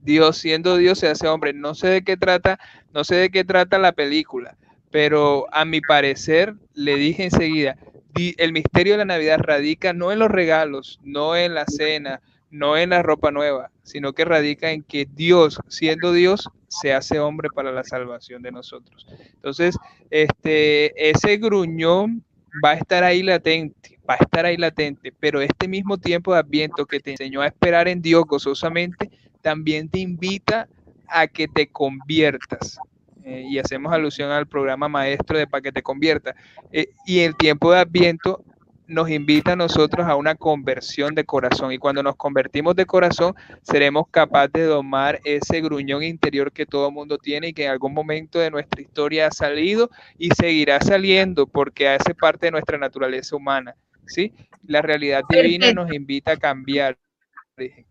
[0.00, 1.52] Dios, siendo Dios, se hace hombre.
[1.52, 2.58] No sé de qué trata,
[2.94, 4.56] no sé de qué trata la película,
[4.90, 7.76] pero a mi parecer, le dije enseguida,
[8.14, 12.20] el misterio de la Navidad radica no en los regalos, no en la cena,
[12.50, 17.18] no en la ropa nueva, sino que radica en que Dios, siendo Dios, se hace
[17.18, 19.06] hombre para la salvación de nosotros.
[19.34, 19.76] Entonces,
[20.10, 22.24] este, ese gruñón
[22.64, 26.40] va a estar ahí latente, va a estar ahí latente, pero este mismo tiempo de
[26.40, 29.10] Adviento que te enseñó a esperar en Dios gozosamente,
[29.42, 30.68] también te invita
[31.08, 32.78] a que te conviertas.
[33.24, 36.34] Eh, y hacemos alusión al programa maestro de para que te conviertas.
[36.72, 38.42] Eh, y el tiempo de Adviento
[38.88, 43.34] nos invita a nosotros a una conversión de corazón y cuando nos convertimos de corazón
[43.62, 47.92] seremos capaces de domar ese gruñón interior que todo mundo tiene y que en algún
[47.92, 53.36] momento de nuestra historia ha salido y seguirá saliendo porque hace parte de nuestra naturaleza
[53.36, 53.74] humana.
[54.06, 54.32] ¿sí?
[54.66, 56.96] La realidad divina nos invita a cambiar.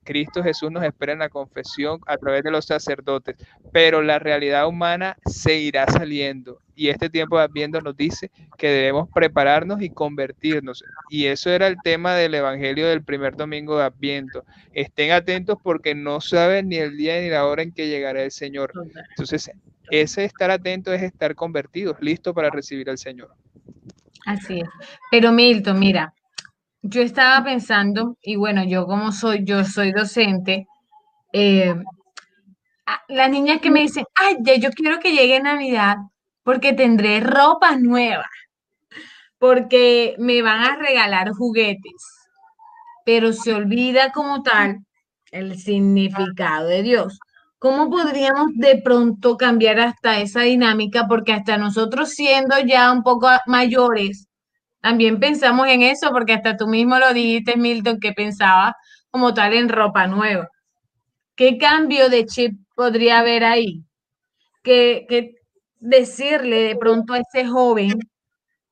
[0.04, 3.36] Cristo Jesús nos espera en la confesión a través de los sacerdotes,
[3.72, 6.60] pero la realidad humana se irá saliendo.
[6.76, 10.84] Y este tiempo de Adviento nos dice que debemos prepararnos y convertirnos.
[11.10, 14.44] Y eso era el tema del Evangelio del primer domingo de Adviento.
[14.74, 18.32] Estén atentos porque no saben ni el día ni la hora en que llegará el
[18.32, 18.72] Señor.
[19.10, 19.52] Entonces,
[19.90, 23.32] ese estar atento es estar convertidos, listos para recibir al Señor.
[24.26, 24.70] Así es.
[25.10, 26.14] Pero Milton, mira,
[26.82, 30.68] yo estaba pensando, y bueno, yo como soy, yo soy docente,
[31.34, 31.76] eh,
[33.08, 35.98] las niñas que me dicen, ay, ya yo quiero que llegue Navidad
[36.44, 38.26] porque tendré ropa nueva,
[39.38, 41.94] porque me van a regalar juguetes,
[43.06, 44.80] pero se olvida como tal
[45.32, 47.20] el significado de Dios.
[47.60, 51.08] ¿Cómo podríamos de pronto cambiar hasta esa dinámica?
[51.08, 54.27] Porque hasta nosotros siendo ya un poco mayores,
[54.82, 58.76] también pensamos en eso, porque hasta tú mismo lo dijiste, Milton, que pensaba
[59.12, 60.50] como tal en ropa nueva.
[61.36, 63.84] ¿Qué cambio de chip podría haber ahí?
[64.64, 65.36] Que,
[65.80, 68.00] decirle de pronto a ese joven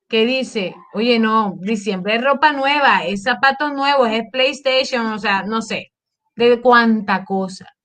[0.08, 5.44] que dice, oye, no, diciembre es ropa nueva, es zapatos nuevos, es PlayStation, o sea,
[5.44, 5.92] no sé,
[6.36, 7.76] de cuánta cosa.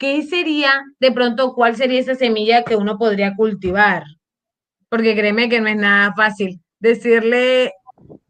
[0.00, 4.04] ¿qué sería de pronto, cuál sería esa semilla que uno podría cultivar?
[4.88, 7.72] Porque créeme que no es nada fácil decirle,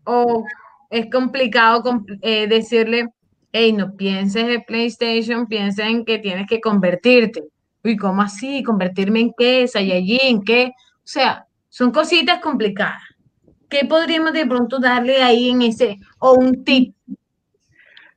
[0.05, 0.45] o
[0.91, 3.09] es complicado eh, decirle,
[3.53, 7.45] hey, no pienses en PlayStation, piensa en que tienes que convertirte.
[7.83, 8.63] Uy, ¿cómo así?
[8.63, 9.67] ¿Convertirme en qué?
[9.75, 10.73] allí ¿En qué?
[10.97, 13.03] O sea, son cositas complicadas.
[13.69, 16.95] ¿Qué podríamos de pronto darle ahí en ese, o un tip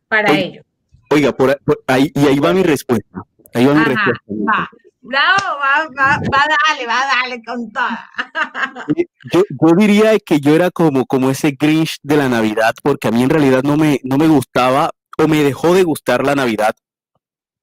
[0.08, 0.64] para ello?
[1.12, 1.56] Oiga, por,
[1.86, 3.22] ahí, y ahí va mi respuesta.
[3.54, 4.24] Ahí va mi respuesta.
[4.30, 4.70] Va.
[5.06, 8.10] Bravo, va, va, va, dale, va, dale con toda.
[9.34, 13.22] Yo, diría que yo era como, como ese Grinch de la Navidad, porque a mí
[13.22, 16.74] en realidad no me, no me gustaba o me dejó de gustar la Navidad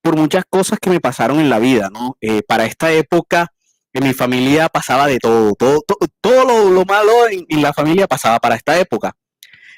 [0.02, 2.18] por muchas cosas que me pasaron en la vida, ¿no?
[2.20, 3.52] Eh, para esta época,
[3.94, 5.82] en mi familia pasaba de todo, todo,
[6.20, 9.16] todo, lo, malo en, en, la familia pasaba para esta época.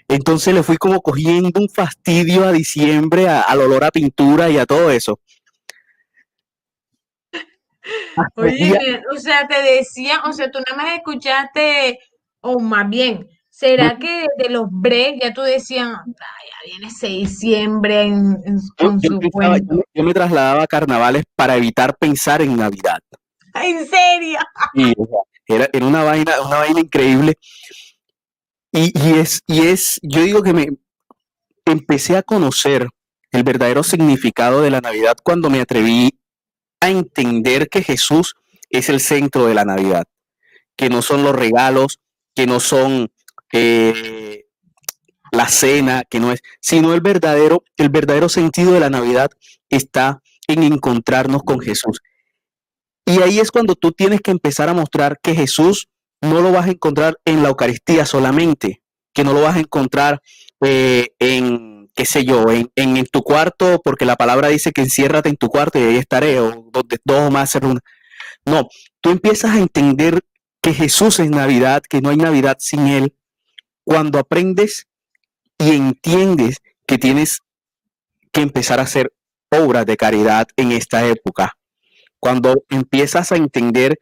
[0.08, 4.66] Entonces le fui como cogiendo un fastidio a diciembre, al olor a pintura y a
[4.66, 5.20] todo eso.
[8.36, 11.98] Oye, o sea, te decía, o sea, tú nada más escuchaste,
[12.40, 18.02] o más bien, ¿será que de los breaks ya tú decías, ya viene ese diciembre
[18.02, 18.36] en,
[18.76, 23.00] con yo, su yo, yo, me trasladaba a carnavales para evitar pensar en Navidad.
[23.54, 24.38] ¿En serio?
[25.46, 27.34] Era, era, una vaina, una vaina increíble.
[28.70, 30.68] Y, y, es, y es, yo digo que me
[31.66, 32.88] empecé a conocer
[33.32, 36.18] el verdadero significado de la Navidad cuando me atreví
[36.82, 38.34] a entender que Jesús
[38.68, 40.04] es el centro de la Navidad,
[40.76, 42.00] que no son los regalos,
[42.34, 43.12] que no son
[43.52, 44.46] eh,
[45.30, 49.30] la cena, que no es, sino el verdadero, el verdadero sentido de la Navidad
[49.70, 52.00] está en encontrarnos con Jesús.
[53.06, 55.88] Y ahí es cuando tú tienes que empezar a mostrar que Jesús
[56.20, 58.82] no lo vas a encontrar en la Eucaristía solamente,
[59.14, 60.20] que no lo vas a encontrar
[60.64, 65.28] eh, en qué sé yo, en, en, tu cuarto, porque la palabra dice que enciérrate
[65.28, 67.80] en tu cuarto y ahí estaré, o donde dos más ser una.
[68.44, 68.68] No,
[69.00, 70.20] tú empiezas a entender
[70.62, 73.14] que Jesús es Navidad, que no hay Navidad sin Él,
[73.84, 74.86] cuando aprendes
[75.58, 77.38] y entiendes que tienes
[78.32, 79.12] que empezar a hacer
[79.50, 81.56] obras de caridad en esta época.
[82.18, 83.98] Cuando empiezas a entender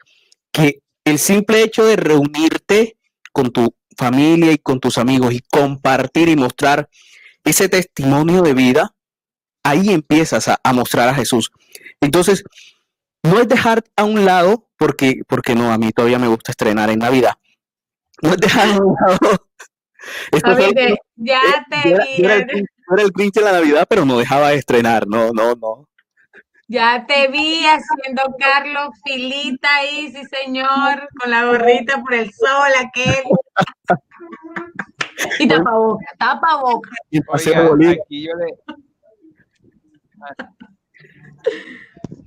[0.53, 2.97] que el simple hecho de reunirte
[3.33, 6.89] con tu familia y con tus amigos y compartir y mostrar
[7.45, 8.95] ese testimonio de vida,
[9.63, 11.51] ahí empiezas a, mostrar a Jesús.
[12.01, 12.45] Entonces,
[13.23, 16.91] no es dejar a un lado, porque, porque no, a mí todavía me gusta estrenar
[16.91, 17.35] en Navidad.
[18.23, 19.47] No es dejar a un lado.
[21.17, 22.25] ya te vi.
[22.25, 25.87] Era, el, era el de la Navidad, pero no dejaba de estrenar, no, no, no.
[26.69, 32.71] Ya te vi haciendo Carlos filita ahí, sí señor, con la gorrita por el sol
[32.79, 33.25] aquel.
[35.39, 36.91] Y tapa boca, tapa boca.
[37.91, 38.47] aquí yo le,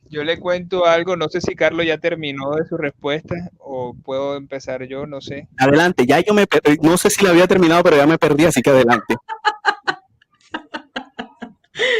[0.10, 4.36] yo le cuento algo, no sé si Carlos ya terminó de su respuesta o puedo
[4.36, 5.48] empezar yo, no sé.
[5.58, 6.46] Adelante, ya yo me
[6.82, 9.16] no sé si la había terminado, pero ya me perdí, así que adelante.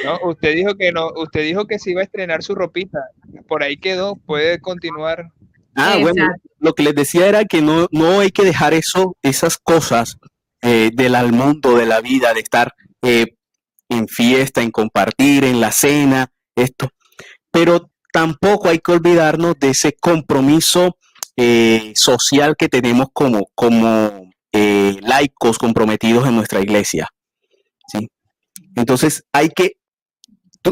[0.06, 3.00] No, usted dijo que no, usted dijo que se iba a estrenar su ropita.
[3.48, 5.32] Por ahí quedó, puede continuar.
[5.76, 6.28] Ah, bueno,
[6.60, 10.18] lo que les decía era que no, no hay que dejar eso, esas cosas
[10.66, 13.36] eh, del al mundo de la vida, de estar eh,
[13.90, 16.90] en fiesta, en compartir, en la cena, esto.
[17.52, 20.98] Pero tampoco hay que olvidarnos de ese compromiso
[21.36, 27.10] eh, social que tenemos como, como laicos comprometidos en nuestra iglesia.
[27.92, 28.08] ¿sí?
[28.76, 29.74] Entonces hay que,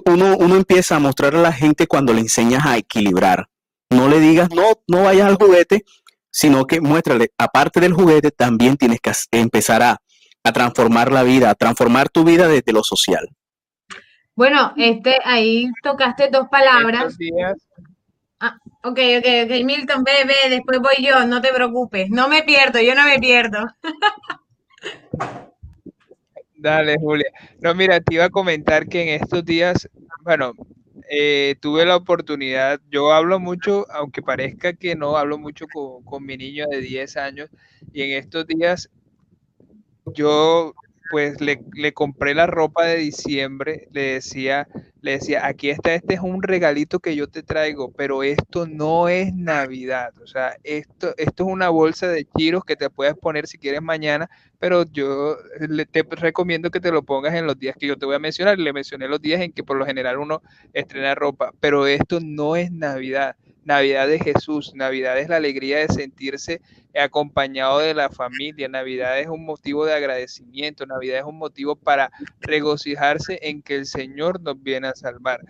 [0.06, 3.48] uno, uno empieza a mostrar a la gente cuando le enseñas a equilibrar.
[3.90, 5.84] No le digas, no, no vayas al juguete,
[6.32, 9.98] sino que muéstrale, aparte del juguete, también tienes que empezar a,
[10.54, 13.28] transformar la vida, a transformar tu vida desde lo social.
[14.36, 17.16] Bueno, este, ahí tocaste dos palabras.
[18.40, 22.42] Ah, ok, ok, ok, Milton, ve, ve, después voy yo, no te preocupes, no me
[22.42, 23.68] pierdo, yo no me pierdo.
[26.56, 27.30] Dale, Julia.
[27.60, 29.88] No, mira, te iba a comentar que en estos días,
[30.22, 30.54] bueno,
[31.14, 36.38] eh, tuve la oportunidad, yo hablo mucho, aunque parezca que no, hablo mucho con, mi
[36.38, 37.50] niño de 10 años
[37.92, 38.90] y en estos días
[40.06, 40.74] yo
[41.12, 44.68] pues le, le, compré la ropa de diciembre, le decía,
[45.02, 49.10] le decía, aquí está, este es un regalito que yo te traigo, pero esto no
[49.10, 53.48] es Navidad, o sea, esto, esto es una bolsa de chiros que te puedes poner
[53.48, 57.76] si quieres mañana, pero yo le, te recomiendo que te lo pongas en los días
[57.78, 60.18] que yo te voy a mencionar, le mencioné los días en que por lo general
[60.18, 60.42] uno
[60.74, 63.36] estrena ropa, pero esto no es Navidad.
[63.64, 66.62] Navidad de Jesús, Navidad es la alegría de sentirse
[67.00, 72.12] acompañado de la familia, Navidad es un motivo de agradecimiento, Navidad es un motivo para
[72.40, 75.42] regocijarse en que el Señor nos viene a salvar.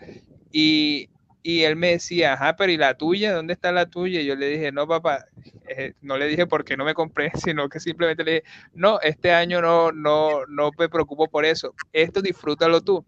[0.51, 1.09] Y,
[1.43, 3.33] él me decía, ajá, pero ¿y la tuya?
[3.33, 4.21] ¿Dónde está la tuya?
[4.21, 5.25] Y yo le dije, no, papá,
[5.67, 8.43] eh, no le dije porque no me compré, sino que simplemente le dije,
[8.73, 13.05] no, este año no, no, no me preocupo por eso, esto disfrútalo tú.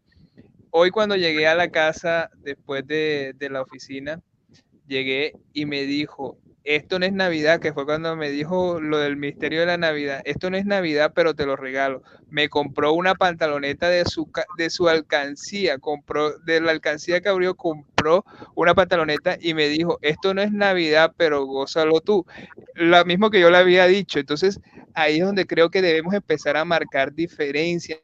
[0.71, 4.19] Hoy cuando llegué a la casa después de, de la oficina,
[4.87, 9.17] llegué y me dijo, esto no es Navidad, que fue cuando me dijo lo del
[9.17, 12.03] misterio de la Navidad, esto no es Navidad, pero te lo regalo.
[12.29, 17.55] Me compró una pantaloneta de su, de su alcancía, compró, de la alcancía que abrió,
[17.55, 18.23] compró
[18.55, 22.25] una pantaloneta y me dijo, esto no es Navidad, pero gózalo tú.
[22.75, 24.19] Lo mismo que yo le había dicho.
[24.19, 24.61] Entonces,
[24.93, 27.99] ahí es donde creo que debemos empezar a marcar diferencias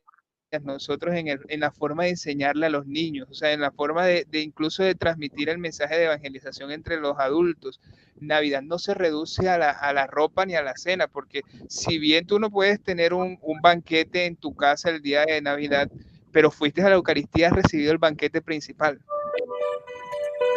[0.63, 4.05] nosotros en, en, la forma de enseñarle a los niños, o sea, en la forma
[4.05, 7.79] de, de, incluso de transmitir el mensaje de evangelización entre los adultos.
[8.19, 11.99] Navidad no se reduce a la, a la ropa ni a la cena, porque si
[11.99, 15.89] bien tú no puedes tener un, un, banquete en tu casa el día de Navidad,
[16.31, 18.99] pero fuiste a la Eucaristía, has recibido el banquete principal.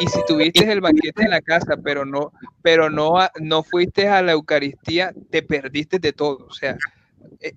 [0.01, 2.33] Y si tuviste el banquete en la casa, pero no,
[2.63, 6.47] pero no, no fuiste a la Eucaristía, te perdiste de todo.
[6.47, 6.77] O sea,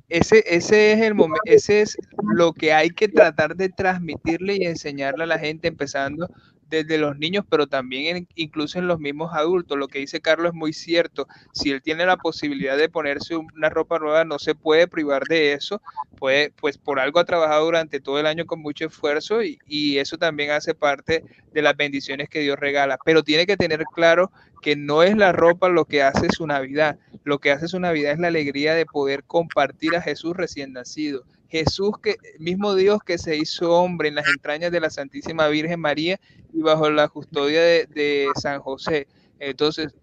[0.10, 1.98] ese, ese es el momento, ese es
[2.36, 6.30] lo que hay que tratar de transmitirle y enseñarle a la gente, empezando
[6.76, 9.78] desde los niños, pero también incluso en los mismos adultos.
[9.78, 11.28] Lo que dice Carlos es muy cierto.
[11.54, 15.54] Si él tiene la posibilidad de ponerse una ropa nueva, no se puede privar de
[15.54, 15.82] eso.
[16.20, 20.18] Pues por algo ha trabajado durante todo el año con mucho esfuerzo y, y eso
[20.18, 21.24] también hace parte
[21.54, 22.98] de las bendiciones que Dios regala.
[23.06, 26.98] Pero tiene que tener claro que no es la ropa lo que hace su Navidad.
[27.24, 31.24] Lo que hace su Navidad es la alegría de poder compartir a Jesús recién nacido
[31.56, 35.80] Jesús, que, mismo Dios que se hizo hombre en las entrañas de la Santísima Virgen
[35.80, 36.20] María
[36.54, 39.08] y bajo la custodia de, San José.
[39.40, 39.96] Entonces,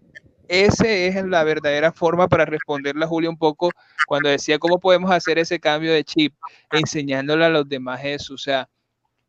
[0.47, 3.69] esa es la verdadera forma para responderle a Julio un poco
[4.07, 6.33] cuando decía cómo podemos hacer ese cambio de chip,
[6.71, 8.33] enseñándole a los demás eso.
[8.33, 8.67] O sea,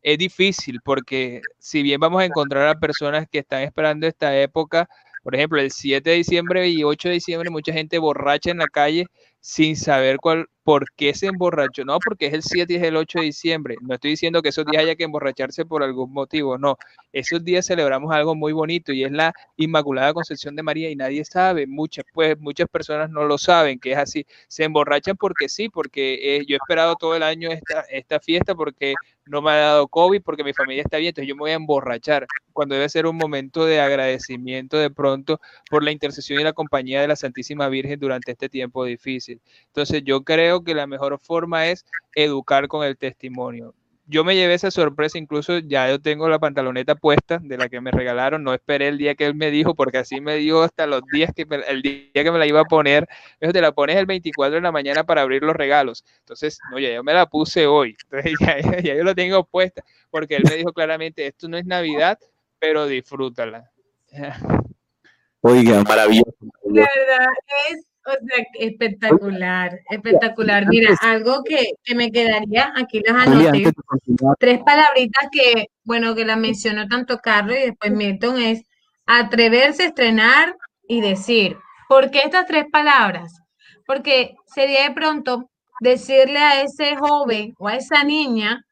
[0.03, 4.89] es difícil porque si bien vamos a encontrar a personas que están esperando esta época,
[5.23, 8.67] por ejemplo, el 7 de diciembre y 8 de diciembre, mucha gente borracha en la
[8.67, 9.07] calle
[9.41, 11.85] sin saber cuál, por qué se emborrachó.
[11.85, 13.77] No, porque es el 7 y es el 8 de diciembre.
[13.83, 16.77] No estoy diciendo que esos días haya que emborracharse por algún motivo, no.
[17.13, 21.25] Esos días celebramos algo muy bonito y es la Inmaculada Concepción de María y nadie
[21.25, 24.27] sabe, muchas, pues, muchas personas no lo saben, que es así.
[24.49, 28.55] Se emborrachan porque sí, porque eh, yo he esperado todo el año esta, esta fiesta
[28.55, 28.95] porque
[29.27, 31.55] no me ha dado COVID, porque mi familia está bien, entonces yo me voy a
[31.55, 35.41] emborrachar, cuando debe ser un momento de agradecimiento de pronto
[35.71, 39.41] por la intercesión y la compañía de la Santísima Virgen durante este tiempo difícil.
[39.67, 41.85] Entonces yo creo que la mejor forma es
[42.15, 43.75] educar con el testimonio.
[44.07, 47.81] Yo me llevé esa sorpresa, incluso ya yo tengo la pantaloneta puesta de la que
[47.81, 50.87] me regalaron, no esperé el día que él me dijo, porque así me dio hasta
[50.87, 53.09] los días que el día que me la iba a poner,
[53.41, 56.05] te la pones el 24 de la mañana para abrir los regalos.
[56.19, 59.83] Entonces, no, ya yo me la puse hoy, entonces ya, ya yo la tengo puesta,
[60.11, 62.19] porque él me dijo claramente, esto no es Navidad,
[62.59, 63.71] pero disfrútala.
[65.41, 66.35] Oiga, maravilloso.
[66.65, 67.29] La verdad
[67.71, 70.67] es o sea, espectacular, espectacular.
[70.69, 73.73] Mira, algo que, que me quedaría, aquí las anoté,
[74.39, 78.63] tres palabritas que, bueno, que las mencionó tanto Carlos y después Milton, es
[79.07, 81.57] atreverse, estrenar y decir.
[81.89, 83.41] ¿Por qué estas tres palabras?
[83.87, 85.51] Porque sería de pronto
[85.81, 88.65] decirle a ese joven o a esa niña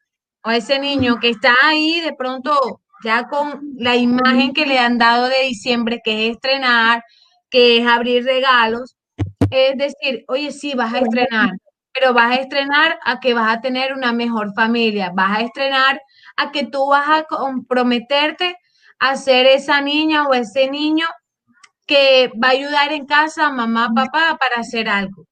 [0.45, 4.79] o a ese niño que está ahí de pronto ya con la imagen que le
[4.79, 7.03] han dado de diciembre, que es estrenar,
[7.51, 8.97] que es abrir regalos,
[9.53, 11.51] es decir, oye, sí, vas a estrenar,
[11.93, 16.01] pero vas a estrenar a que vas a tener una mejor familia, vas a estrenar
[16.37, 18.57] a que tú vas a comprometerte
[18.99, 21.07] a ser esa niña o ese niño
[21.87, 25.27] que va a ayudar en casa a mamá, papá para hacer algo.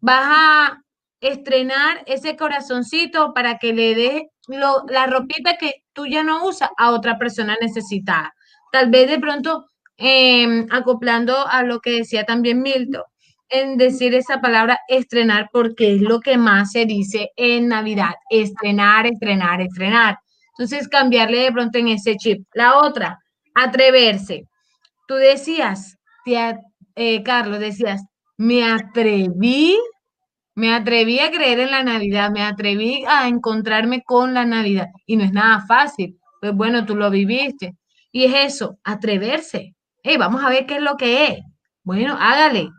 [0.00, 0.82] Vas a
[1.20, 6.90] estrenar ese corazoncito para que le dé la ropita que tú ya no usas a
[6.92, 8.32] otra persona necesitada.
[8.72, 13.02] Tal vez de pronto, em, acoplando a lo que decía también Milton,
[13.48, 19.06] en decir esa palabra estrenar porque es lo que más se dice en Navidad, estrenar,
[19.06, 20.18] estrenar, estrenar.
[20.58, 22.46] Entonces, cambiarle de pronto en ese chip.
[22.54, 23.18] La otra,
[23.54, 24.44] atreverse.
[25.08, 26.60] Tú decías, tía,
[26.96, 28.02] eh, Carlos, decías,
[28.38, 29.76] me atreví
[30.54, 35.16] Me atreví a creer en la Navidad, me atreví a encontrarme con la Navidad y
[35.16, 36.18] no es nada fácil.
[36.40, 37.76] Pues bueno, tú lo viviste.
[38.12, 39.74] Y es eso, atreverse.
[40.02, 41.40] Hey, vamos a ver qué es lo que es.
[41.84, 42.70] Bueno, hágale.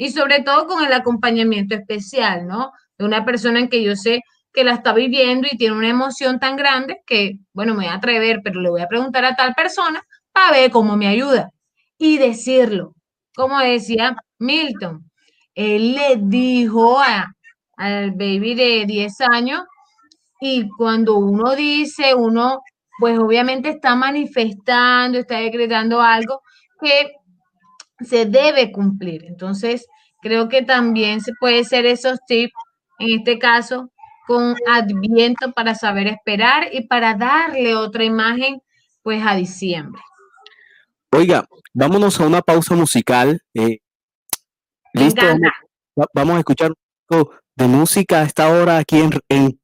[0.00, 2.72] Y sobre todo con el acompañamiento especial, ¿no?
[2.96, 6.40] De una persona en que yo sé que la está viviendo y tiene una emoción
[6.40, 9.52] tan grande que, bueno, me voy a atrever, pero le voy a preguntar a tal
[9.52, 11.50] persona para ver cómo me ayuda.
[11.98, 12.94] Y decirlo,
[13.34, 15.04] como decía Milton,
[15.54, 17.34] él le dijo a,
[17.76, 19.64] al baby de 10 años
[20.40, 22.62] y cuando uno dice, uno
[22.98, 26.40] pues obviamente está manifestando, está decretando algo
[26.80, 27.12] que
[28.04, 29.24] se debe cumplir.
[29.24, 29.86] Entonces,
[30.20, 32.52] creo que también se puede ser esos tips,
[32.98, 33.90] en este caso,
[34.26, 38.62] con Adviento para saber esperar y para darle otra imagen,
[39.02, 40.00] pues, a diciembre.
[41.12, 41.44] Oiga,
[41.74, 43.40] vámonos a una pausa musical.
[43.54, 43.78] Eh,
[44.92, 45.22] Listo,
[46.14, 46.76] vamos, a escuchar un
[47.06, 49.60] poco de música a esta hora aquí en, en,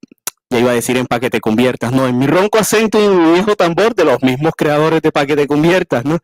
[0.50, 3.32] ya iba a decir en Paquete Conviertas, no, en mi ronco acento y en mi
[3.34, 6.18] viejo tambor de los mismos creadores de Paquete Conviertas, ¿no?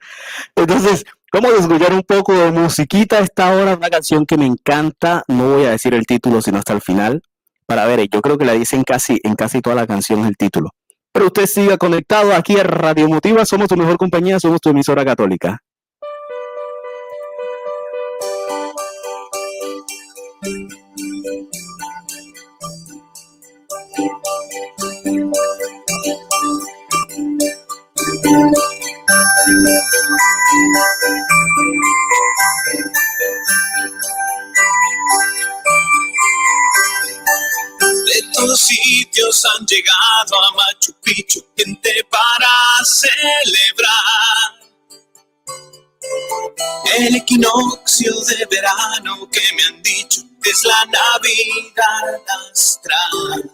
[0.54, 3.18] Entonces, vamos a escuchar un poco de musiquita.
[3.18, 6.74] Esta hora, una canción que me encanta, no voy a decir el título sino hasta
[6.74, 7.22] el final,
[7.66, 10.70] para ver, yo creo que la dicen casi en casi toda la canción el título.
[11.12, 15.05] Pero usted siga conectado aquí a Radio Motiva, somos tu mejor compañía, somos tu emisora
[15.05, 15.59] católica.
[29.45, 29.51] De
[38.34, 42.49] todos sitios han llegado a Machu Picchu gente para
[42.84, 44.62] celebrar
[46.99, 53.51] el equinoccio de verano que me han dicho es la Navidad astral.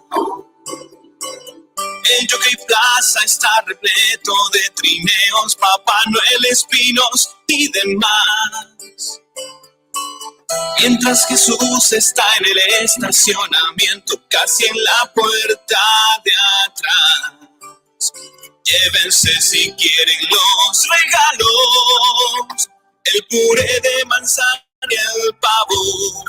[1.79, 9.21] El Jockey Plaza está repleto de trineos, Papá Noel, espinos y demás.
[10.81, 15.79] Mientras Jesús está en el estacionamiento, casi en la puerta
[16.25, 16.33] de
[16.67, 18.13] atrás.
[18.65, 22.69] Llévense si quieren los regalos,
[23.05, 26.25] el puré de manzana y el pavo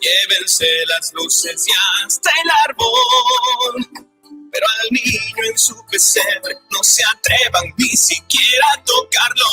[0.00, 1.72] Llévense las luces y
[2.04, 4.08] hasta el árbol.
[4.52, 9.44] Pero al niño en su pesebre no se atrevan ni siquiera a tocarlo.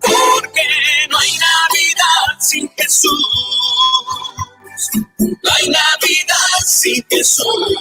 [0.00, 0.62] Porque
[1.10, 3.28] no hay Navidad sin Jesús.
[5.20, 7.76] No hay Navidad sin Jesús.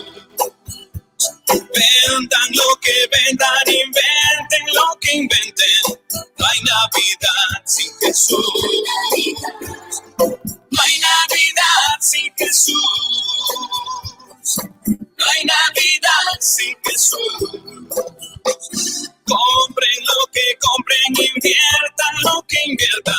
[1.50, 5.82] Vendan lo que vendan, inventen lo que inventen.
[6.38, 8.46] No hay Navidad sin Jesús.
[10.72, 12.76] No hay Navidad sin Jesús.
[15.18, 17.34] No hay Navidad sin Jesús.
[19.26, 23.16] Compren lo que compren, inviertan lo que inviertan.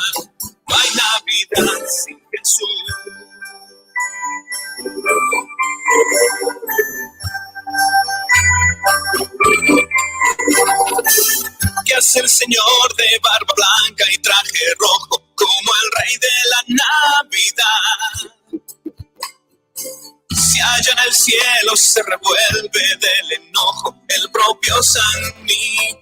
[0.68, 1.83] No hay Navidad
[12.14, 16.62] ¿Qué hace el señor de barba blanca y traje rojo como el rey de la
[17.24, 18.36] Navidad?
[20.30, 25.93] Si allá en el cielo se revuelve del enojo el propio San Nicolás.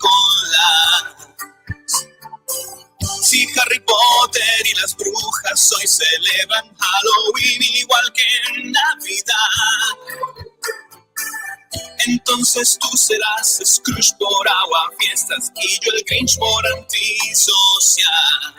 [16.39, 18.55] Por antisocial.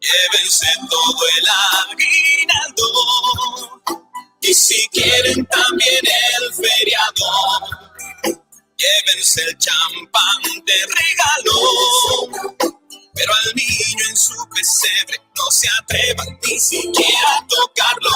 [0.00, 1.46] Llévense todo el
[1.90, 2.86] aguinaldo
[4.40, 7.26] y si quieren también el feriado.
[8.76, 11.56] Llévense el champán de regalo,
[13.14, 18.10] pero al niño en su pesebre no se atrevan ni siquiera a tocarlo.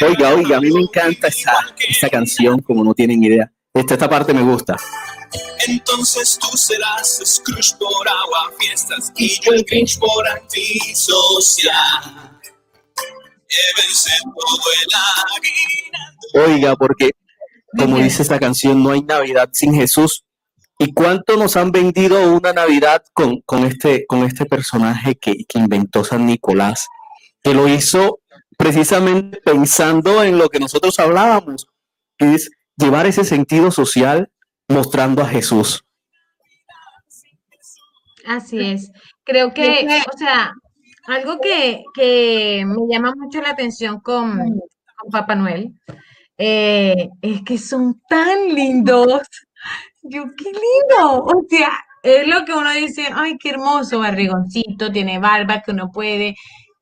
[0.00, 1.52] Oiga, oiga, a mí me encanta esta,
[1.88, 3.50] esta canción, como no tienen idea.
[3.74, 4.76] Esta, esta parte me gusta.
[5.66, 11.72] Entonces tú serás Scrooge por agua fiestas y yo el Grinch por antisocial.
[14.24, 14.60] Todo
[16.34, 16.52] el.
[16.52, 17.10] Oiga, porque
[17.76, 20.24] como dice esta canción, no hay Navidad sin Jesús.
[20.78, 25.58] ¿Y cuánto nos han vendido una Navidad con, con este, con este personaje que, que
[25.58, 26.86] inventó San Nicolás?
[27.42, 28.20] Que lo hizo
[28.58, 31.68] precisamente pensando en lo que nosotros hablábamos,
[32.18, 34.30] que es llevar ese sentido social
[34.68, 35.84] mostrando a Jesús.
[38.26, 38.90] Así es.
[39.24, 40.52] Creo que, o sea,
[41.06, 45.72] algo que, que me llama mucho la atención con, con Papá Noel
[46.36, 49.22] eh, es que son tan lindos.
[50.02, 51.24] Yo, qué lindo.
[51.24, 51.70] O sea,
[52.02, 56.36] es lo que uno dice, ay, qué hermoso, barrigoncito, tiene barba que uno puede,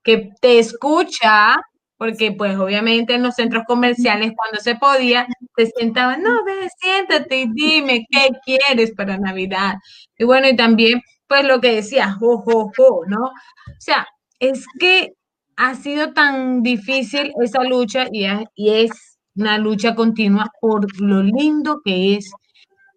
[0.07, 1.57] que te escucha,
[1.98, 5.26] porque pues obviamente en los centros comerciales cuando se podía,
[5.57, 9.74] te sentaban, no, ve, siéntate y dime qué quieres para Navidad.
[10.18, 13.18] Y bueno, y también pues lo que decía, jo, jo, jo, ¿no?
[13.26, 14.07] O sea,
[14.38, 15.14] es que
[15.57, 21.80] ha sido tan difícil esa lucha y, y es una lucha continua por lo lindo
[21.84, 22.30] que es,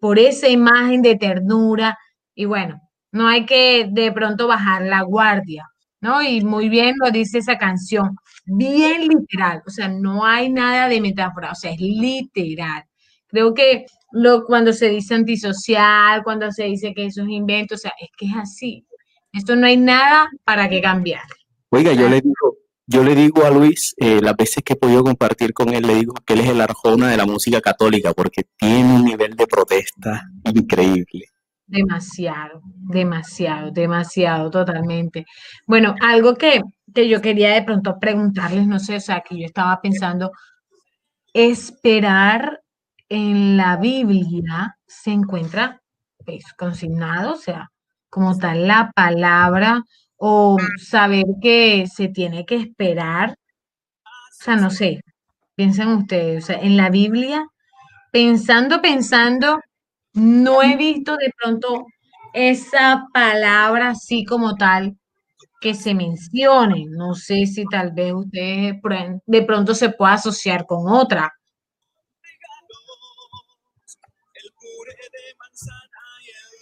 [0.00, 1.98] por esa imagen de ternura.
[2.34, 2.80] Y bueno,
[3.12, 5.66] no hay que de pronto bajar la guardia,
[6.00, 6.22] ¿no?
[6.22, 11.00] Y muy bien lo dice esa canción, bien literal, o sea, no hay nada de
[11.00, 12.84] metáfora, o sea, es literal.
[13.28, 17.78] Creo que lo, cuando se dice antisocial, cuando se dice que eso es invento, o
[17.78, 18.84] sea, es que es así.
[19.32, 21.22] Esto no hay nada para que cambiar.
[21.70, 25.04] Oiga, yo le digo, yo le digo a Luis, eh, las veces que he podido
[25.04, 28.42] compartir con él, le digo que él es el arjona de la música católica, porque
[28.56, 31.26] tiene un nivel de protesta increíble.
[31.70, 35.24] Demasiado, demasiado, demasiado, totalmente.
[35.66, 36.60] Bueno, algo que,
[36.92, 40.32] que yo quería de pronto preguntarles, no sé, o sea, que yo estaba pensando,
[41.32, 42.60] esperar
[43.08, 45.80] en la Biblia se encuentra
[46.24, 47.70] pues, consignado, o sea,
[48.08, 49.84] como tal la palabra
[50.16, 53.30] o saber que se tiene que esperar.
[53.30, 55.02] O sea, no sé,
[55.54, 57.46] piensen ustedes, o sea, en la Biblia,
[58.10, 59.60] pensando, pensando,
[60.14, 61.86] no he visto de pronto
[62.32, 64.96] esa palabra así como tal
[65.60, 66.86] que se mencione.
[66.88, 68.76] No sé si tal vez ustedes
[69.26, 71.32] de pronto se pueda asociar con otra.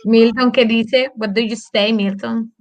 [0.04, 1.10] Milton, ¿qué dice?
[1.16, 2.52] What do you say, Milton?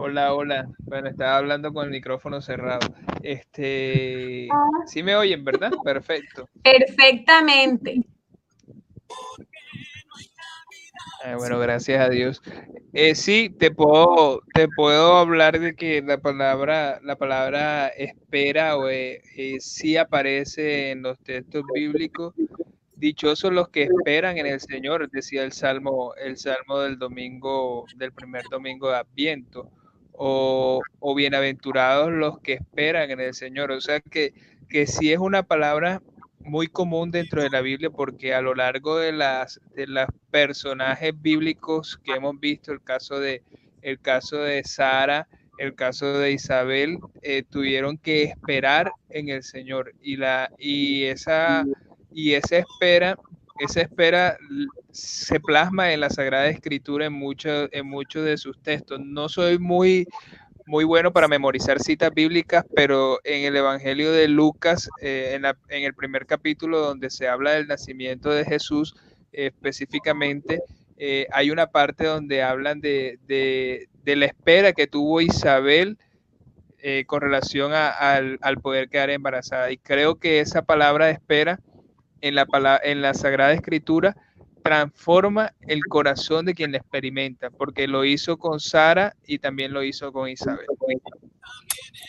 [0.00, 0.68] Hola, hola.
[0.78, 2.86] Bueno, estaba hablando con el micrófono cerrado.
[3.20, 4.46] Este,
[4.86, 5.72] sí me oyen, ¿verdad?
[5.82, 6.48] Perfecto.
[6.62, 8.06] Perfectamente.
[11.24, 12.40] Ah, bueno, gracias a Dios.
[12.92, 18.88] Eh, sí, te puedo, te puedo hablar de que la palabra, la palabra espera o
[18.88, 22.34] eh, eh, sí aparece en los textos bíblicos
[22.98, 28.12] Dichosos los que esperan en el Señor, decía el Salmo, el Salmo del domingo, del
[28.12, 29.70] primer domingo de Adviento,
[30.18, 30.82] o,
[31.16, 33.70] bienaventurados los que esperan en el Señor.
[33.70, 34.34] O sea que,
[34.68, 36.02] que sí es una palabra
[36.40, 41.12] muy común dentro de la Biblia porque a lo largo de las de los personajes
[41.20, 43.42] bíblicos que hemos visto, el caso de
[43.82, 49.92] el caso de Sara, el caso de Isabel, eh, tuvieron que esperar en el Señor
[50.00, 51.64] y la y esa
[52.10, 53.16] y esa espera,
[53.60, 54.36] esa espera
[54.90, 59.00] se plasma en la Sagrada Escritura en muchos de sus textos.
[59.00, 60.06] No soy muy
[60.68, 65.94] muy bueno para memorizar citas bíblicas, pero en el Evangelio de Lucas, eh, en, el
[65.94, 68.94] primer capítulo donde se habla del nacimiento de Jesús,
[69.32, 70.60] específicamente,
[70.98, 75.96] eh, hay una parte donde hablan de, de, de, la espera que tuvo Isabel
[76.80, 79.70] eh, con relación al, al, poder quedar embarazada.
[79.70, 81.60] Y creo que esa palabra espera
[82.20, 82.46] en la,
[82.82, 84.16] en la Sagrada Escritura
[84.62, 89.82] transforma el corazón de quien la experimenta, porque lo hizo con Sara y también lo
[89.82, 90.66] hizo con Isabel.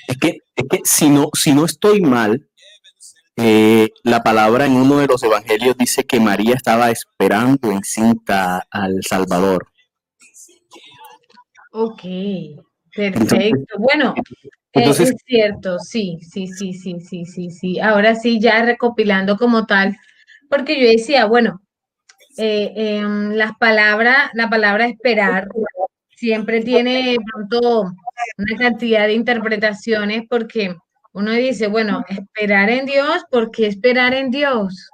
[0.07, 2.49] Es que, es que si, no, si no estoy mal,
[3.37, 8.67] eh, la palabra en uno de los evangelios dice que María estaba esperando en cinta
[8.69, 9.67] al Salvador.
[11.71, 12.01] Ok,
[12.93, 13.75] perfecto.
[13.77, 14.13] bueno,
[14.73, 17.79] entonces, es cierto, sí, sí, sí, sí, sí, sí, sí.
[17.79, 19.97] Ahora sí, ya recopilando como tal,
[20.49, 21.61] porque yo decía, bueno,
[22.37, 25.47] eh, eh, las palabras, la palabra esperar
[26.15, 27.81] siempre tiene pronto
[28.37, 30.75] una cantidad de interpretaciones porque
[31.13, 34.89] uno dice, bueno, esperar en Dios, ¿por qué esperar en Dios?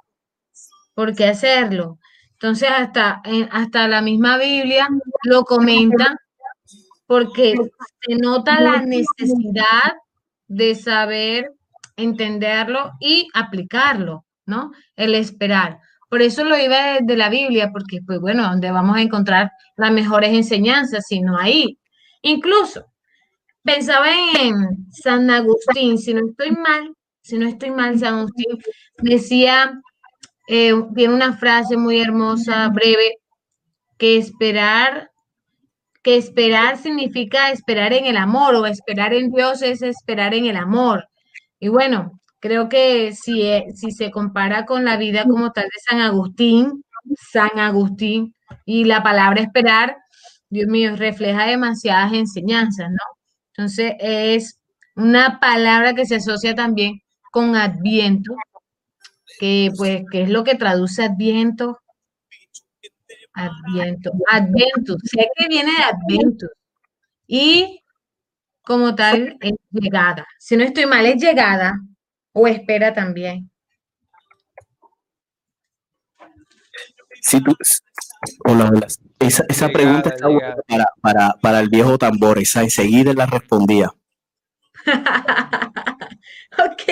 [0.94, 1.98] ¿Por qué hacerlo?
[2.32, 4.88] Entonces, hasta, hasta la misma Biblia
[5.24, 6.16] lo comenta
[7.06, 7.54] porque
[8.00, 9.94] se nota la necesidad
[10.48, 11.52] de saber
[11.96, 14.72] entenderlo y aplicarlo, ¿no?
[14.96, 15.78] El esperar.
[16.08, 19.92] Por eso lo iba de la Biblia, porque pues bueno, donde vamos a encontrar las
[19.92, 21.78] mejores enseñanzas, sino ahí.
[22.22, 22.86] Incluso
[23.62, 24.06] pensaba
[24.40, 28.58] en San Agustín, si no estoy mal, si no estoy mal, San Agustín
[28.98, 29.80] decía,
[30.48, 33.16] eh, tiene una frase muy hermosa, breve,
[33.98, 35.10] que esperar,
[36.06, 40.56] que esperar significa esperar en el amor o esperar en Dios es esperar en el
[40.56, 41.08] amor.
[41.58, 45.80] Y bueno, creo que si, eh, si se compara con la vida como tal de
[45.90, 46.84] San Agustín,
[47.32, 49.96] San Agustín y la palabra esperar,
[50.48, 53.02] Dios mío, refleja demasiadas enseñanzas, ¿no?
[53.56, 54.60] Entonces es
[54.94, 57.00] una palabra que se asocia también
[57.32, 58.36] con Adviento,
[59.40, 61.80] que pues, ¿qué es lo que traduce Adviento?
[63.36, 66.50] Adviento, Adventus, sé que viene de Adventus.
[67.26, 67.82] Y
[68.62, 70.26] como tal, es llegada.
[70.38, 71.78] Si no estoy mal, es llegada
[72.32, 73.50] o espera también.
[77.20, 77.54] Si tú,
[78.46, 78.86] hola, hola.
[79.18, 83.90] Esa, esa pregunta está buena para, para, para, el viejo tambor, esa enseguida la respondía.
[84.86, 86.82] ok,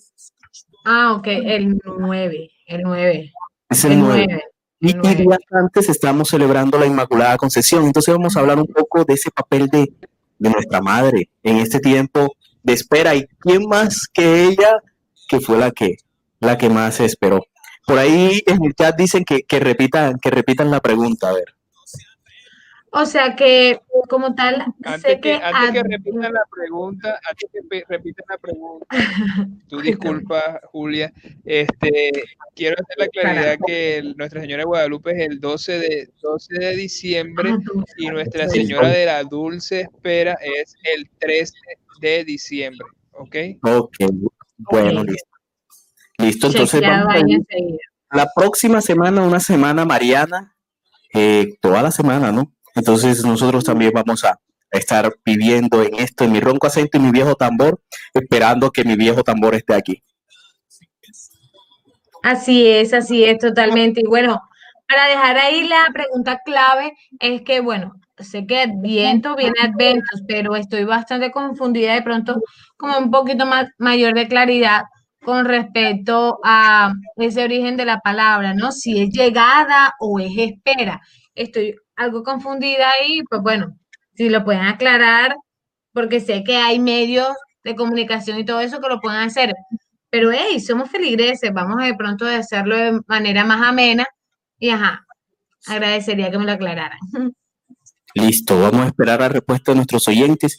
[0.85, 3.33] Ah, ok, el 9, el 9.
[3.69, 4.43] Es el, 9.
[4.81, 7.85] Y, días antes estamos celebrando la Inmaculada Concepción.
[7.85, 9.93] Entonces vamos a hablar un poco de ese papel de,
[10.39, 13.15] de nuestra madre en este tiempo de espera.
[13.15, 14.79] ¿Y quién más que ella
[15.29, 15.97] que fue la que,
[16.39, 17.45] la que más esperó?
[17.87, 21.55] Por ahí en el chat dicen que, que, repitan, que repitan la pregunta, a ver.
[22.93, 27.85] O sea que, como tal, antes sé que, antes que repitan la pregunta, antes que
[27.89, 28.87] repitan la pregunta,
[29.69, 31.13] tú disculpa, Julia,
[31.45, 32.11] este,
[32.57, 36.77] quiero hacer la claridad que Nuestra Señora de Guadalupe es el 12 de, 12 de
[36.77, 41.55] diciembre ah, y Nuestra Señora de la Dulce Espera es el 13
[42.01, 43.37] de diciembre, ¿ok?
[43.63, 43.97] Ok,
[44.59, 45.31] bueno, listo.
[46.19, 46.83] Listo, entonces
[48.13, 50.57] la próxima semana, una semana mariana,
[51.15, 52.53] eh, toda la semana, ¿no?
[52.81, 54.39] Entonces nosotros también vamos a
[54.71, 57.79] estar viviendo en esto, en mi ronco acento y mi viejo tambor,
[58.15, 60.03] esperando que mi viejo tambor esté aquí.
[62.23, 64.01] Así es, así es, totalmente.
[64.01, 64.41] Y bueno,
[64.89, 70.57] para dejar ahí la pregunta clave es que, bueno, sé que Adviento viene Adventos, pero
[70.57, 72.41] estoy bastante confundida de pronto,
[72.79, 74.85] como un poquito más mayor de claridad
[75.23, 78.73] con respecto a ese origen de la palabra, ¿no?
[78.73, 80.99] Si es llegada o es espera.
[81.35, 83.77] Estoy algo confundida ahí, pues bueno,
[84.15, 85.37] si lo pueden aclarar,
[85.93, 87.29] porque sé que hay medios
[87.63, 89.55] de comunicación y todo eso que lo pueden hacer.
[90.09, 94.07] Pero hey, somos feligreses, vamos de pronto a hacerlo de manera más amena
[94.59, 95.07] y ajá,
[95.67, 96.99] agradecería que me lo aclararan.
[98.15, 100.57] Listo, vamos a esperar la respuesta de nuestros oyentes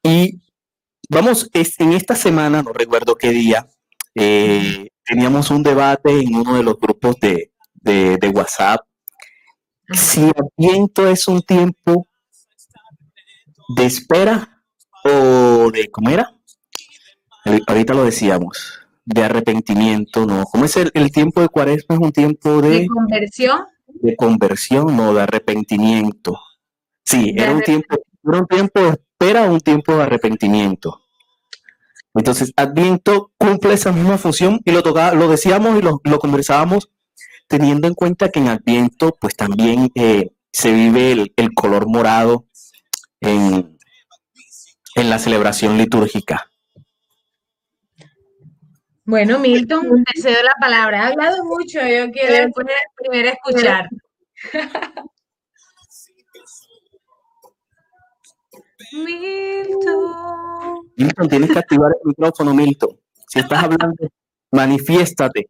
[0.00, 0.40] y
[1.10, 3.66] vamos, en esta semana, no recuerdo qué día,
[4.14, 7.50] eh, teníamos un debate en uno de los grupos de,
[7.82, 8.88] de WhatsApp
[9.92, 12.06] si el viento es un tiempo
[13.76, 14.62] de espera
[15.04, 16.34] o de, ¿cómo era?
[17.66, 20.44] Ahorita lo decíamos, de arrepentimiento, ¿no?
[20.44, 23.60] Como es el, el tiempo de cuaresma, es un tiempo de, ¿De conversión?
[23.86, 26.38] de conversión, no de arrepentimiento.
[27.04, 31.02] Sí, De era un tiempo, era un tiempo de espera, un tiempo de arrepentimiento.
[32.14, 36.90] Entonces, Adviento cumple esa misma función y lo tocaba, lo decíamos y lo, lo conversábamos
[37.48, 42.46] teniendo en cuenta que en Adviento, pues también eh, se vive el, el color morado
[43.20, 43.78] en,
[44.94, 46.50] en la celebración litúrgica.
[49.04, 51.06] Bueno, Milton, te cedo la palabra.
[51.06, 53.88] Has hablado mucho, yo quiero primero escuchar.
[58.92, 60.12] Milton.
[60.96, 63.00] Milton, tienes que activar el micrófono, Milton.
[63.28, 64.08] Si estás hablando,
[64.50, 65.48] manifiéstate.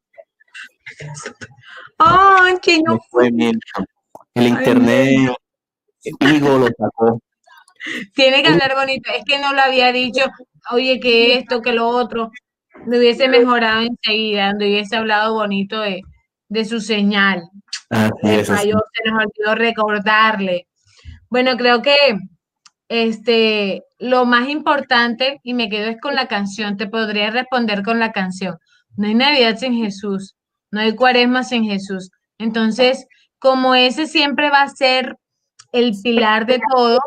[1.99, 3.29] Ay, que no fue.
[3.29, 5.35] El internet,
[6.21, 7.21] Vigo lo sacó.
[8.15, 9.11] Tiene que hablar bonito.
[9.13, 10.25] Es que no lo había dicho,
[10.71, 12.31] oye, que esto, que lo otro.
[12.87, 16.03] Me hubiese mejorado enseguida, me hubiese hablado bonito de,
[16.49, 17.43] de su señal.
[18.23, 20.69] Es, así falló, se nos olvidó recordarle.
[21.29, 21.97] Bueno, creo que
[22.89, 27.99] este, lo más importante, y me quedo es con la canción, te podría responder con
[27.99, 28.57] la canción.
[28.97, 30.37] No hay Navidad sin Jesús,
[30.71, 32.11] no hay Cuaresma sin Jesús.
[32.39, 33.07] Entonces,
[33.39, 35.17] como ese siempre va a ser
[35.73, 36.99] el pilar de todo,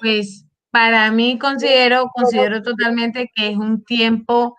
[0.00, 4.56] pues para mí considero, considero totalmente que es un tiempo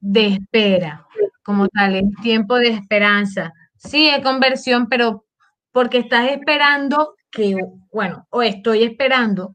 [0.00, 1.06] de espera,
[1.42, 3.52] como tal, es tiempo de esperanza.
[3.76, 5.24] Sí, es conversión, pero
[5.72, 7.56] porque estás esperando que,
[7.92, 9.54] bueno, o estoy esperando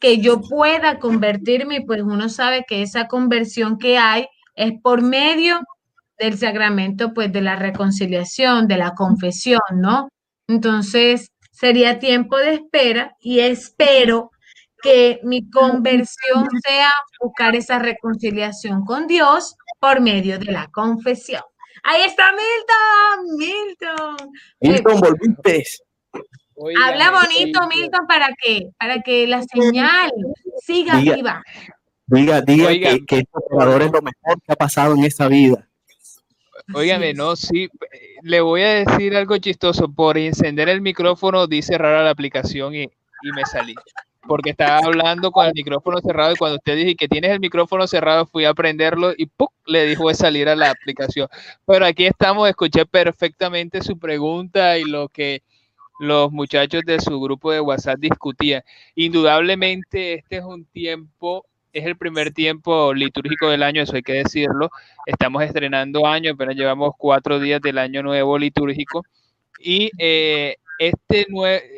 [0.00, 5.60] que yo pueda convertirme, pues uno sabe que esa conversión que hay es por medio
[6.18, 10.08] del sacramento, pues de la reconciliación, de la confesión, ¿no?
[10.48, 14.30] Entonces, sería tiempo de espera y espero
[14.82, 16.90] que mi conversión sea
[17.20, 21.42] buscar esa reconciliación con Dios por medio de la confesión.
[21.82, 24.30] Ahí está Milton, Milton.
[24.60, 25.64] Milton, volviste.
[26.82, 27.68] Habla Óigame, bonito, Milton.
[27.68, 30.10] Milton, para que, para que la señal
[30.64, 31.14] siga Diga.
[31.14, 31.42] viva.
[32.06, 32.90] Diga, diga Oiga.
[32.90, 35.67] que, que este operador es lo mejor que ha pasado en esta vida.
[36.74, 39.88] Óigame, no, sí, eh, le voy a decir algo chistoso.
[39.92, 43.74] Por encender el micrófono di cerrar la aplicación y, y me salí.
[44.26, 47.86] Porque estaba hablando con el micrófono cerrado y cuando usted dije que tienes el micrófono
[47.86, 49.48] cerrado, fui a prenderlo y ¡pum!
[49.66, 51.28] le dijo de salir a la aplicación.
[51.66, 55.42] Pero aquí estamos, escuché perfectamente su pregunta y lo que
[55.98, 58.62] los muchachos de su grupo de WhatsApp discutían.
[58.94, 64.14] Indudablemente este es un tiempo, es el primer tiempo litúrgico del año, eso hay que
[64.14, 64.70] decirlo.
[65.06, 69.04] Estamos estrenando año, apenas llevamos cuatro días del año nuevo litúrgico.
[69.60, 71.26] Y eh, este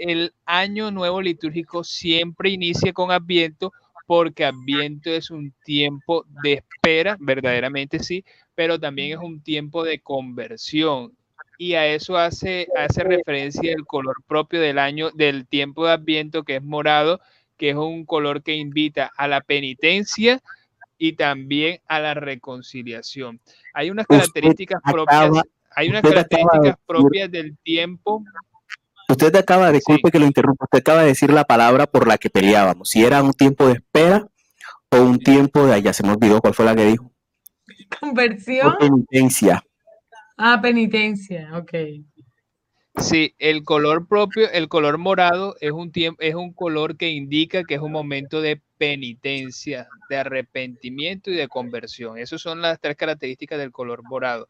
[0.01, 3.73] el año nuevo litúrgico siempre inicia con Adviento
[4.07, 8.25] porque Adviento es un tiempo de espera, verdaderamente sí,
[8.57, 11.17] pero también es un tiempo de conversión.
[11.59, 16.43] Y a eso hace, hace referencia el color propio del año, del tiempo de Adviento,
[16.43, 17.21] que es morado,
[17.61, 20.41] que es un color que invita a la penitencia
[20.97, 23.39] y también a la reconciliación.
[23.75, 25.43] Hay unas Usted características propias, acaba-
[25.77, 28.25] hay unas acaba características propias del tiempo.
[29.11, 30.13] Usted acaba, disculpe Sí.
[30.13, 32.89] que lo interrumpa, usted acaba de decir la palabra por la que peleábamos.
[32.89, 34.27] Si era un tiempo de espera
[34.91, 37.13] o un tiempo de, ay, ya se me olvidó cuál fue la que dijo.
[38.01, 38.69] Conversión.
[38.69, 39.63] O penitencia.
[40.39, 41.75] Ah, penitencia, ok.
[42.97, 47.65] Sí, el color propio, el color morado es un tiempo, es un color que indica
[47.65, 52.19] que es un momento de penitencia, de arrepentimiento y de conversión.
[52.19, 54.49] Esas son las tres características del color morado.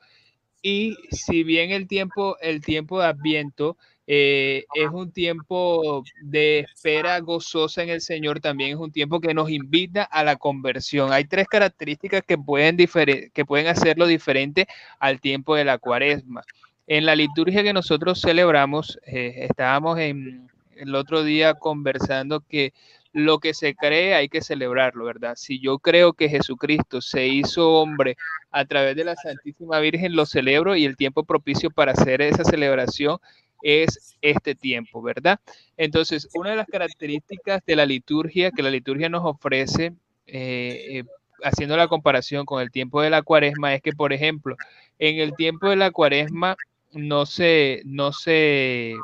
[0.63, 3.77] Y si bien el tiempo, el tiempo de Adviento
[4.07, 9.35] eh, es un tiempo de espera gozosa en el Señor, también es un tiempo que
[9.35, 11.13] nos invita a la conversión.
[11.13, 14.67] Hay tres características que pueden, que pueden hacerlo diferente
[14.99, 16.43] al tiempo de la cuaresma.
[16.87, 20.51] En la liturgia que nosotros celebramos, eh, estábamos en,
[20.81, 22.73] el otro día conversando que
[23.13, 25.35] lo que se cree hay que celebrarlo, ¿verdad?
[25.37, 28.17] Si yo creo que Jesucristo se hizo hombre
[28.51, 32.45] a través de la Santísima Virgen, lo celebro y el tiempo propicio para hacer esa
[32.45, 33.19] celebración
[33.63, 35.39] es este tiempo, ¿verdad?
[35.77, 39.93] Entonces, una de las características de la liturgia que la liturgia nos ofrece,
[40.27, 41.05] eh, eh,
[41.43, 44.57] haciendo la comparación con el tiempo de la cuaresma, es que, por ejemplo,
[44.99, 46.57] en el tiempo de la cuaresma
[46.93, 48.95] no se, no se,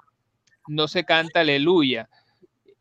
[0.66, 2.08] no se canta aleluya,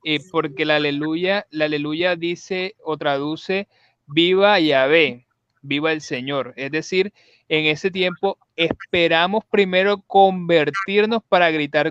[0.03, 3.68] eh, porque la aleluya, la aleluya dice o traduce
[4.07, 5.26] viva Yahvé,
[5.61, 6.53] viva el Señor.
[6.56, 7.14] Es decir,
[7.49, 11.90] en ese tiempo esperamos primero convertirnos para gritar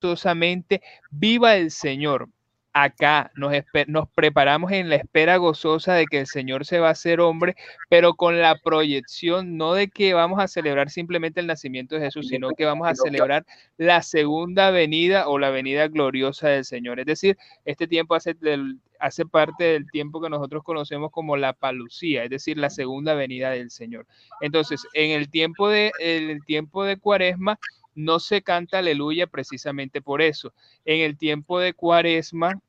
[0.00, 2.28] gozosamente, viva el Señor.
[2.76, 7.20] Acá, nos, preparamos en la espera gozosa de que el Señor se va a hacer
[7.20, 7.56] hombre,
[7.88, 12.28] pero con la proyección no de que vamos a celebrar simplemente el nacimiento de Jesús,
[12.28, 13.46] sino que vamos a celebrar
[13.78, 17.00] la segunda venida o la venida gloriosa del Señor.
[17.00, 18.36] Es decir, este tiempo hace,
[19.00, 23.52] hace parte del tiempo que nosotros conocemos como la palucía, es decir, la segunda venida
[23.52, 24.06] del Señor.
[24.42, 27.58] Entonces, en el tiempo de, el tiempo de cuaresma,
[27.96, 30.52] no se canta aleluya precisamente por eso.
[30.84, 32.60] En el tiempo de cuaresma,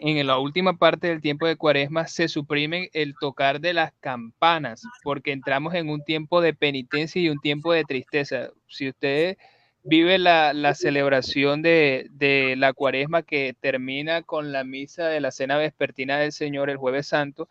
[0.00, 4.82] en la última parte del tiempo de cuaresma, se suprime el tocar de las campanas,
[5.02, 8.48] porque entramos en un tiempo de penitencia y un tiempo de tristeza.
[8.66, 9.36] Si usted
[9.82, 15.58] vive la, celebración de, de, la cuaresma que termina con la misa de la cena
[15.58, 17.48] vespertina del Señor el jueves santo,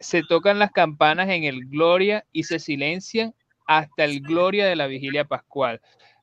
[0.00, 3.34] se tocan las campanas en el gloria y se silencian
[3.66, 5.80] hasta el gloria de la vigilia pascual.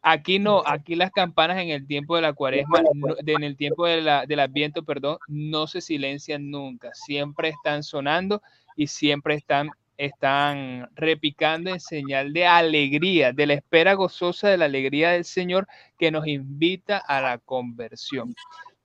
[0.08, 2.80] Aquí no, aquí las campanas en el tiempo de la cuaresma,
[3.26, 8.44] en el tiempo de la, del adviento, perdón, no se silencian nunca, siempre están sonando
[8.76, 14.66] y siempre están, están repicando en señal de alegría, de la espera gozosa de la
[14.66, 15.68] alegría del Señor
[15.98, 18.36] que nos invita a la conversión.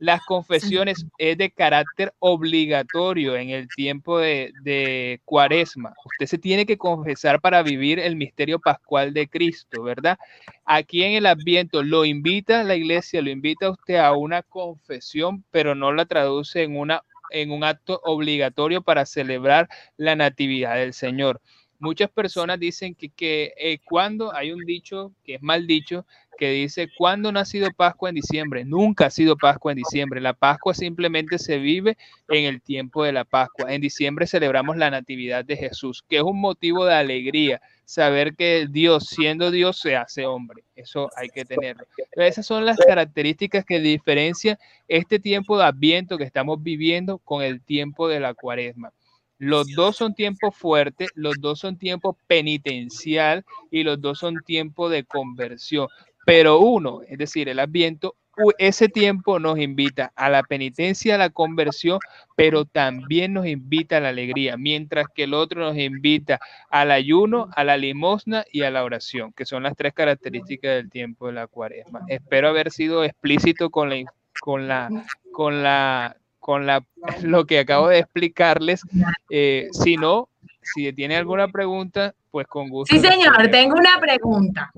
[0.01, 5.93] Las confesiones es de carácter obligatorio en el tiempo de, cuaresma.
[6.07, 10.19] Usted se tiene que confesar para vivir el misterio pascual de Cristo, ¿verdad?
[10.65, 15.45] Aquí en el Adviento lo invita la iglesia, lo invita a usted a una confesión,
[15.51, 19.69] pero no la traduce en, una, en un acto obligatorio para celebrar
[19.99, 21.43] la natividad del Señor
[21.81, 26.07] muchas personas dicen que, que eh, cuando hay un dicho que es mal dicho,
[26.41, 28.65] que dice, ¿cuándo no ha sido Pascua en diciembre?
[28.65, 30.23] Nunca ha sido Pascua en diciembre.
[30.23, 31.99] La Pascua simplemente se vive
[32.31, 33.75] en el tiempo de la Pascua.
[33.75, 38.67] En diciembre celebramos la Natividad de Jesús, que es un motivo de alegría, saber que
[38.71, 40.65] Dios, siendo Dios, se hace hombre.
[40.75, 41.85] Eso hay que tenerlo.
[42.17, 44.57] esas son las características que diferencian
[44.89, 48.95] este tiempo de Adviento que estamos viviendo con el tiempo de la Cuaresma.
[49.37, 54.91] Los dos son tiempos fuertes, los dos son tiempos penitencial y los dos son tiempos
[54.91, 55.89] de conversión.
[56.31, 58.15] Pero uno, es decir, el adviento,
[58.59, 61.99] ese tiempo nos invita a la penitencia, a la conversión,
[62.37, 66.39] pero también nos invita a la alegría, mientras que el otro nos invita
[66.71, 70.89] al ayuno, a la limosna y a la oración, que son las tres características del
[70.89, 72.03] tiempo de la cuaresma.
[72.07, 74.05] Espero haber sido explícito con la,
[74.41, 74.89] con la,
[75.33, 76.85] con la, con la,
[77.25, 78.83] lo que acabo de explicarles.
[79.31, 80.29] Eh, si no,
[80.63, 82.95] si tiene alguna pregunta, pues con gusto.
[82.95, 84.71] Sí, señor, tengo una pregunta.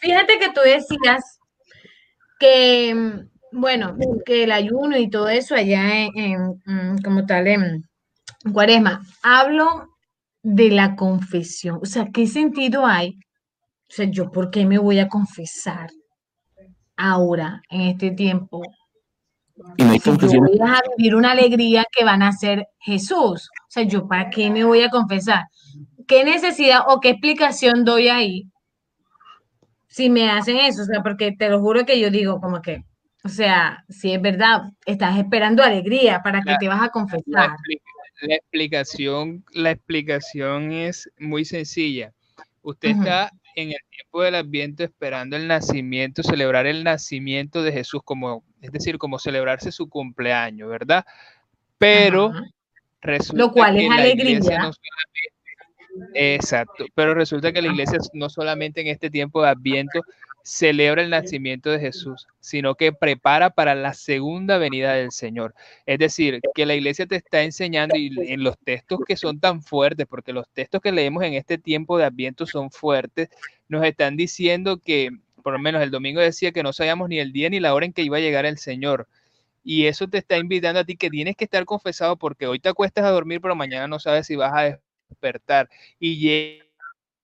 [0.00, 1.38] Fíjate que tú decías
[2.38, 6.58] que, bueno, que el ayuno y todo eso allá en,
[7.04, 7.84] como tal en
[8.52, 9.02] Cuaresma.
[9.22, 9.88] Hablo
[10.42, 11.78] de la confesión.
[11.82, 13.18] O sea, ¿qué sentido hay?
[13.90, 15.90] O sea, yo, ¿por qué me voy a confesar
[16.96, 18.62] ahora, en este tiempo?
[19.76, 23.50] Y no hay voy a vivir una alegría que van a ser Jesús.
[23.50, 25.44] O sea, yo, ¿para qué me voy a confesar?
[26.06, 28.49] ¿Qué necesidad o qué explicación doy ahí
[29.90, 32.84] si me hacen eso, o sea, porque te lo juro que yo digo como que,
[33.24, 37.50] o sea, si es verdad, estás esperando alegría para que te vas a confesar.
[38.22, 42.12] La, explicación, la explicación es muy sencilla.
[42.62, 48.00] Usted está en el tiempo del Adviento esperando el nacimiento, celebrar el nacimiento de Jesús,
[48.04, 51.04] como, es decir, como celebrarse su cumpleaños, ¿verdad?
[51.78, 52.32] Pero
[53.00, 54.70] resulta lo cual es alegría.
[56.14, 60.02] Exacto, pero resulta que la iglesia no solamente en este tiempo de Adviento
[60.42, 65.54] celebra el nacimiento de Jesús, sino que prepara para la segunda venida del Señor.
[65.86, 69.62] Es decir, que la iglesia te está enseñando y en los textos que son tan
[69.62, 73.28] fuertes, porque los textos que leemos en este tiempo de Adviento son fuertes,
[73.68, 75.10] nos están diciendo que,
[75.42, 77.86] por lo menos el domingo decía que no sabíamos ni el día ni la hora
[77.86, 79.08] en que iba a llegar el Señor.
[79.62, 82.70] Y eso te está invitando a ti que tienes que estar confesado porque hoy te
[82.70, 84.80] acuestas a dormir, pero mañana no sabes si vas a
[85.10, 85.68] despertar
[85.98, 86.62] y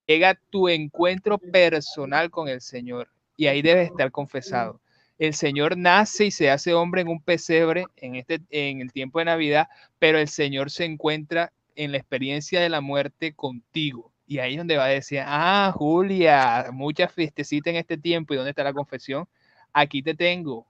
[0.07, 4.81] llega tu encuentro personal con el Señor y ahí debes estar confesado.
[5.19, 9.19] El Señor nace y se hace hombre en un pesebre en, este, en el tiempo
[9.19, 9.69] de Navidad,
[9.99, 14.13] pero el Señor se encuentra en la experiencia de la muerte contigo.
[14.27, 18.35] Y ahí es donde va a decir, ah, Julia, mucha fiestecita en este tiempo.
[18.35, 19.29] ¿Y dónde está la confesión?
[19.73, 20.67] Aquí te tengo.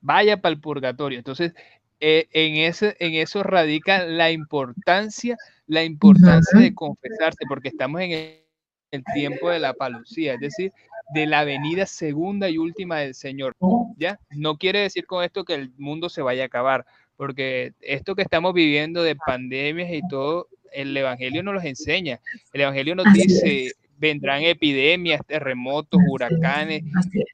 [0.00, 1.18] Vaya para el purgatorio.
[1.18, 1.52] Entonces,
[2.00, 5.36] eh, en, ese, en eso radica la importancia
[5.66, 10.72] la importancia de confesarse, porque estamos en el, tiempo de la palucía, es decir,
[11.12, 13.54] de la venida segunda y última del Señor.
[13.98, 14.18] ¿Ya?
[14.30, 16.86] No quiere decir con esto que el mundo se vaya a acabar,
[17.16, 22.20] porque esto que estamos viviendo de pandemias y todo, el Evangelio nos los enseña.
[22.52, 26.82] El Evangelio nos dice, vendrán epidemias, terremotos, huracanes,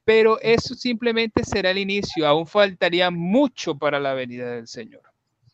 [0.05, 5.01] pero eso simplemente será el inicio, aún faltaría mucho para la venida del Señor.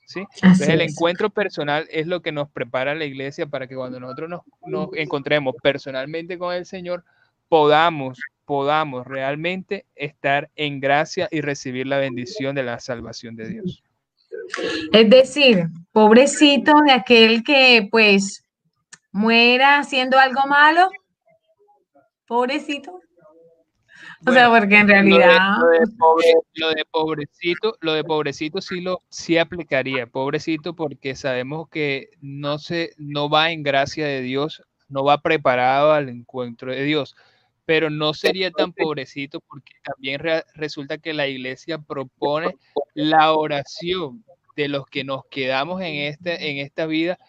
[0.05, 0.23] ¿sí?
[0.35, 4.29] Entonces el encuentro personal es lo que nos prepara la iglesia para que cuando nosotros
[4.29, 7.03] nos, nos encontremos personalmente con el Señor,
[7.47, 13.83] podamos, podamos realmente estar en gracia y recibir la bendición de la salvación de Dios.
[14.91, 18.43] Es decir, pobrecito de aquel que pues
[19.11, 20.89] muera haciendo algo malo,
[22.27, 22.99] pobrecito.
[24.27, 25.37] O sea, porque en realidad.
[26.53, 30.07] Lo de, pobrecito, lo de pobrecito sí lo sí aplicaría.
[30.07, 35.93] Pobrecito, porque sabemos que no se, no va en gracia de Dios, no va preparado
[35.93, 37.15] al encuentro de Dios.
[37.65, 40.19] Pero no sería tan pobrecito porque también
[40.55, 42.55] resulta que la iglesia propone
[42.95, 44.25] la oración
[44.55, 47.19] de los que nos quedamos en, este, en esta vida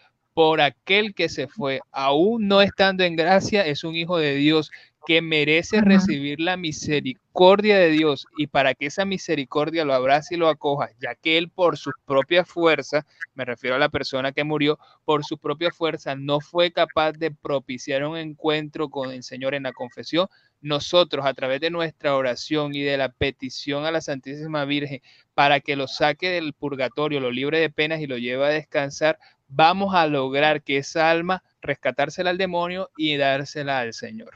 [0.40, 4.70] por aquel que se fue, aún no estando en gracia, es un hijo de Dios
[5.06, 8.26] que merece recibir la misericordia de Dios.
[8.38, 11.90] Y para que esa misericordia lo abrace y lo acoja, ya que él por su
[12.06, 13.04] propia fuerza,
[13.34, 17.30] me refiero a la persona que murió, por su propia fuerza no fue capaz de
[17.30, 20.26] propiciar un encuentro con el Señor en la confesión,
[20.62, 25.02] nosotros a través de nuestra oración y de la petición a la Santísima Virgen
[25.34, 29.18] para que lo saque del purgatorio, lo libre de penas y lo lleve a descansar,
[29.50, 34.34] vamos a lograr que esa alma rescatársela al demonio y dársela al Señor.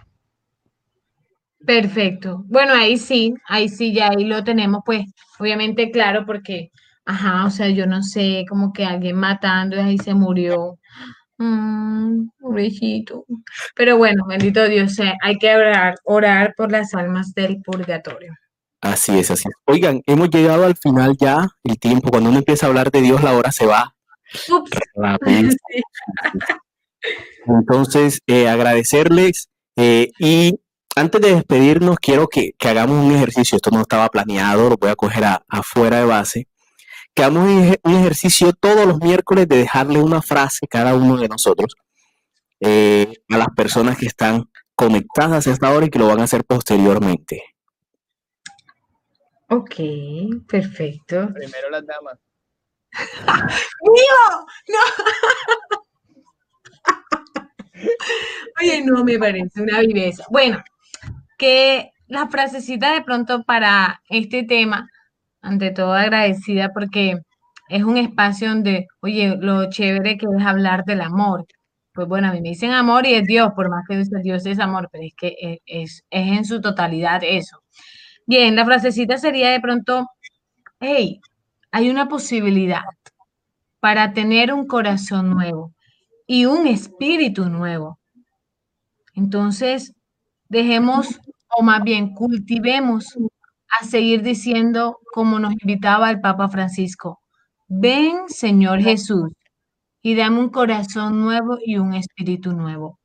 [1.64, 2.44] Perfecto.
[2.46, 5.06] Bueno, ahí sí, ahí sí, ya ahí lo tenemos, pues,
[5.38, 6.70] obviamente claro, porque,
[7.06, 10.78] ajá, o sea, yo no sé, como que alguien matando y ahí se murió.
[11.38, 13.24] Mm, pobrecito.
[13.74, 18.34] Pero bueno, bendito Dios, eh, hay que orar, orar por las almas del purgatorio.
[18.80, 19.54] Así es, así es.
[19.64, 23.22] Oigan, hemos llegado al final ya, el tiempo, cuando uno empieza a hablar de Dios,
[23.22, 23.93] la hora se va.
[27.46, 30.58] Entonces, eh, agradecerles eh, y
[30.96, 33.56] antes de despedirnos, quiero que, hagamos un ejercicio.
[33.56, 36.48] Esto no estaba planeado, lo voy a coger afuera de base.
[37.14, 41.74] Que hagamos un ejercicio todos los miércoles de dejarle una frase cada uno de nosotros
[42.60, 46.24] eh, a las personas que están conectadas a esta hora y que lo van a
[46.24, 47.42] hacer posteriormente.
[49.48, 49.74] Ok,
[50.48, 51.28] perfecto.
[51.34, 52.18] Primero las damas.
[53.82, 54.46] ¡Mío!
[54.68, 54.78] ¡No!
[58.60, 60.24] Oye, no me parece una viveza.
[60.30, 60.62] Bueno,
[61.38, 64.88] que la frasecita de pronto para este tema,
[65.42, 67.18] ante todo agradecida porque
[67.68, 71.46] es un espacio donde, oye, lo chévere que es hablar del amor.
[71.92, 74.58] Pues bueno, a mí me dicen amor y es Dios, por más que Dios es
[74.58, 77.62] amor, pero es que e, es, es en su totalidad eso.
[78.26, 80.06] Bien, la frasecita sería de pronto,
[80.80, 81.20] hey,
[81.74, 82.84] hay una posibilidad
[83.80, 85.72] para tener un corazón nuevo
[86.24, 87.98] y un espíritu nuevo.
[89.12, 89.92] Entonces,
[90.48, 93.18] dejemos, o más bien cultivemos
[93.80, 97.18] a seguir diciendo, como nos invitaba el Papa Francisco,
[97.66, 99.32] ven Señor Jesús
[100.00, 103.00] y dame un corazón nuevo y un espíritu nuevo.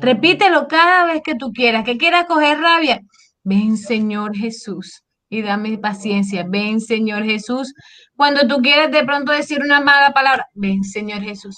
[0.00, 3.00] Repítelo cada vez que tú quieras, que quieras coger rabia.
[3.42, 6.44] Ven Señor Jesús y dame paciencia.
[6.48, 7.74] Ven Señor Jesús.
[8.16, 11.56] Cuando tú quieras de pronto decir una mala palabra, ven Señor Jesús.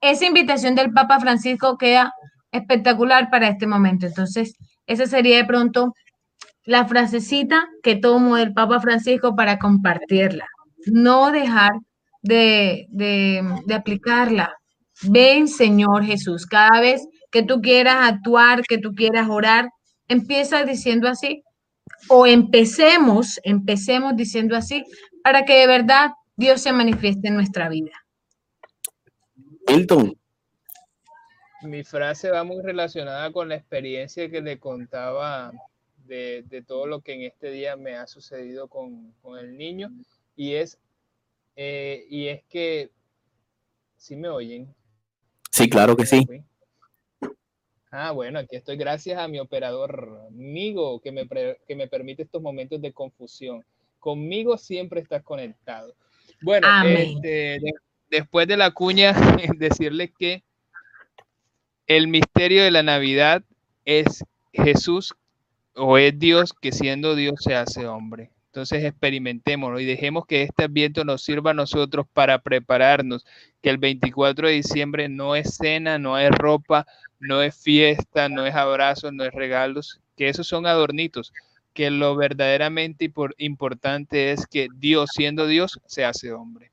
[0.00, 2.12] Esa invitación del Papa Francisco queda
[2.52, 4.06] espectacular para este momento.
[4.06, 4.54] Entonces,
[4.86, 5.94] esa sería de pronto
[6.64, 10.46] la frasecita que tomo del Papa Francisco para compartirla.
[10.86, 11.72] No dejar
[12.22, 14.54] de, de, aplicarla.
[15.02, 19.68] Ven, Señor Jesús, cada vez que tú quieras actuar, que tú quieras orar,
[20.08, 21.42] empieza diciendo así.
[22.08, 24.84] O empecemos, empecemos diciendo así,
[25.22, 27.92] para que de verdad Dios se manifieste en nuestra vida.
[29.66, 30.16] Hilton,
[31.62, 35.52] mi frase va muy relacionada con la experiencia que le contaba
[36.06, 39.90] de, todo lo que en este día me ha sucedido con, el niño
[40.36, 40.78] y es,
[41.56, 42.90] eh, y es que,
[43.96, 44.74] ¿sí me oyen?
[45.50, 46.26] Sí, claro que sí.
[47.96, 52.42] Ah, bueno, aquí estoy gracias a mi operador amigo que me, que me permite estos
[52.42, 53.64] momentos de confusión.
[54.00, 55.94] Conmigo siempre estás conectado.
[56.42, 57.60] Bueno, este,
[58.10, 59.12] después de la cuña,
[59.58, 60.42] decirle que
[61.86, 63.44] el misterio de la Navidad
[63.84, 65.14] es Jesús
[65.76, 68.33] o es Dios que siendo Dios se hace hombre.
[68.54, 73.26] Entonces experimentémoslo y dejemos que este viento nos sirva a nosotros para prepararnos,
[73.60, 76.86] que el 24 de diciembre no es cena, no es ropa,
[77.18, 81.32] no es fiesta, no es abrazos, no es regalos, que esos son adornitos,
[81.72, 86.70] que lo verdaderamente importante es que Dios siendo Dios se hace hombre.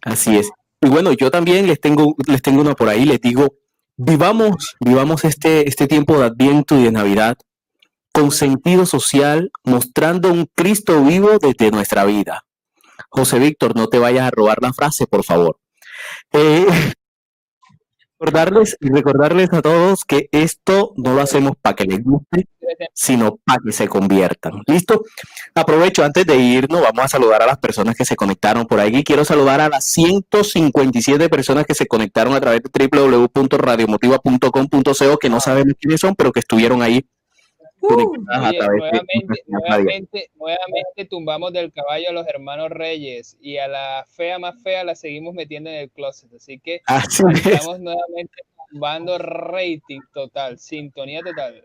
[0.00, 0.50] Así es.
[0.80, 3.58] Y bueno, yo también les tengo, les tengo una por ahí, les digo,
[3.98, 7.36] Vivamos, vivamos este, este tiempo de Adviento y de Navidad
[8.12, 12.44] con sentido social, mostrando un Cristo vivo desde nuestra vida.
[13.08, 15.58] José Víctor, no te vayas a robar la frase, por favor.
[16.32, 16.66] Eh,
[18.18, 22.46] recordarles recordarles a todos que esto no lo hacemos para que les guste,
[22.94, 24.62] sino para que se conviertan.
[24.66, 25.02] ¿Listo?
[25.54, 29.02] Aprovecho antes de irnos, vamos a saludar a las personas que se conectaron por ahí.
[29.02, 35.40] Quiero saludar a las 157 personas que se conectaron a través de www.radiomotiva.com.co, que no
[35.40, 37.04] sabemos quiénes son, pero que estuvieron ahí
[39.48, 44.84] nuevamente, nuevamente, tumbamos del caballo a los hermanos Reyes y a la fea más fea
[44.84, 46.32] la seguimos metiendo en el closet.
[46.34, 46.82] Así que
[47.44, 51.64] estamos nuevamente tumbando rating total, sintonía total.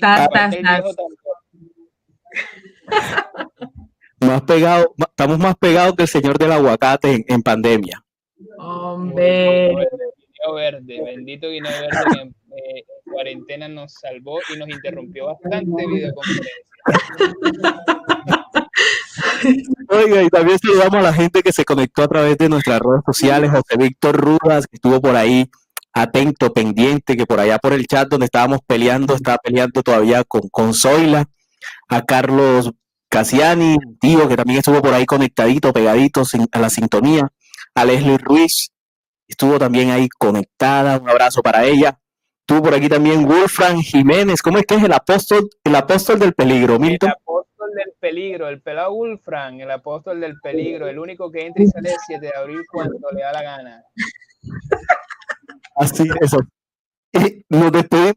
[4.20, 8.04] más pegado, estamos más pegados que el señor del aguacate en, pandemia.
[8.58, 9.88] Hombre.
[10.54, 16.64] Verde, bendito guineo verde en, eh, cuarentena nos salvó y nos interrumpió bastante videoconferencia.
[19.88, 23.02] Oiga, y también saludamos a la gente que se conectó a través de nuestras redes
[23.04, 25.50] sociales, José Víctor Rudas, que estuvo por ahí
[25.92, 30.48] atento, pendiente, que por allá por el chat donde estábamos peleando, estaba peleando todavía con,
[30.50, 31.26] con Zoila,
[31.88, 32.72] a Carlos
[33.08, 37.28] Casiani, tío, que también estuvo por ahí conectadito, pegadito a la sintonía,
[37.74, 38.70] a Leslie Ruiz,
[39.28, 41.98] estuvo también ahí conectada, un abrazo para ella.
[42.46, 46.32] Tuvo por aquí también Wolfram Jiménez, ¿cómo es que es el apóstol, el apóstol del
[46.32, 47.10] peligro, Milton?
[47.10, 51.62] El apóstol del peligro, el pelado Wolfram, el apóstol del peligro, el único que entra
[51.62, 53.84] y sale el 7 de abril cuando le da la gana.
[55.76, 56.36] Así es.
[57.50, 58.16] Nos despedimos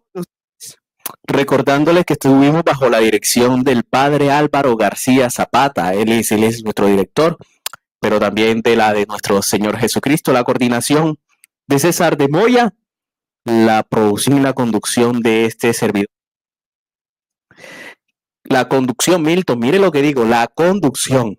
[1.24, 6.64] recordándoles que estuvimos bajo la dirección del padre Álvaro García Zapata, él es, él es
[6.64, 7.38] nuestro director,
[8.02, 11.20] pero también de la de nuestro Señor Jesucristo, la coordinación
[11.68, 12.74] de César de Moya,
[13.46, 16.10] la producción y la conducción de este servidor.
[18.44, 21.38] La conducción, Milton, mire lo que digo, la conducción.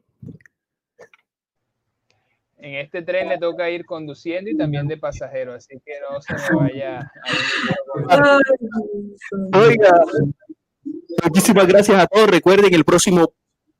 [2.59, 6.33] En este tren le toca ir conduciendo y también de pasajero, así que no se
[6.33, 7.13] me vaya
[8.09, 8.39] a...
[9.53, 10.01] Oiga,
[11.25, 12.31] muchísimas gracias a todos.
[12.31, 13.35] Recuerden, el próximo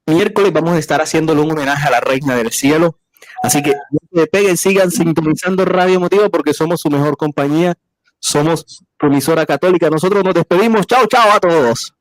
[0.07, 2.99] miércoles vamos a estar haciéndole un homenaje a la Reina del Cielo.
[3.43, 7.75] Así que no se peguen, sigan sintonizando Radio Motivo porque somos su mejor compañía.
[8.19, 9.91] Somos promisora católica.
[9.91, 10.87] Nosotros nos despedimos.
[10.87, 11.93] Chao, chao a todos.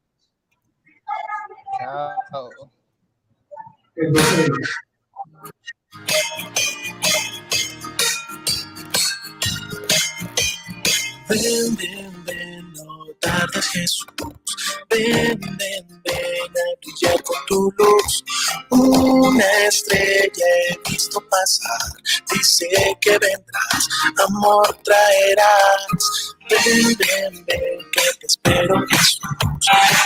[1.80, 2.50] Chao.
[3.96, 4.14] Ven,
[11.30, 12.11] ven, ven, no
[13.22, 14.06] tardes Jesús.
[14.90, 18.24] Ven, ven, ven a brillar con tu luz.
[18.70, 21.92] Una estrella he visto pasar,
[22.34, 22.68] dice
[23.00, 23.88] que vendrás,
[24.28, 26.38] amor traerás.
[26.50, 29.20] Ven, ven, ven, que te espero Jesús.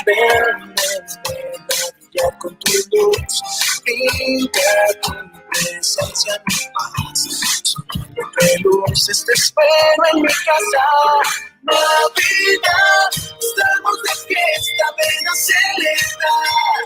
[0.06, 3.42] Ven, ven, ven a brillar con tu luz.
[3.84, 4.62] Pinta
[5.02, 5.14] tu
[5.50, 7.76] presencia, mi paz.
[7.96, 11.55] Entre luces te espero en mi casa.
[11.66, 16.84] Navidad, estamos de fiesta, ven a celebrar.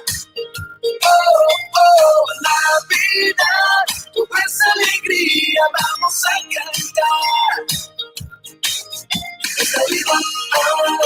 [1.03, 7.59] Oh, oh, Navidad, tu es alegría, vamos a cantar.
[9.57, 10.23] Es Navidad,
[10.55, 10.99] oh,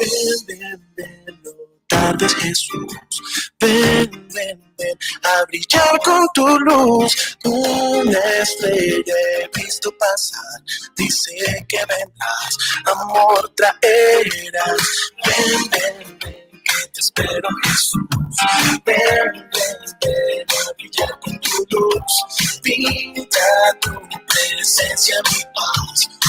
[0.00, 1.50] Ven, ven, ven, no
[1.88, 2.92] tardes Jesús.
[3.60, 7.36] Ven, ven, ven a brillar con tu luz.
[7.44, 10.62] Una estrella he visto pasar.
[10.96, 11.32] Dice
[11.68, 12.56] que vendrás,
[12.86, 14.80] amor traerás.
[15.26, 18.00] Ven, ven, ven que te espero Jesús.
[18.86, 22.60] Ven, ven, ven a brillar con tu luz.
[22.62, 23.90] Pinta tu
[24.26, 26.19] presencia, mi paz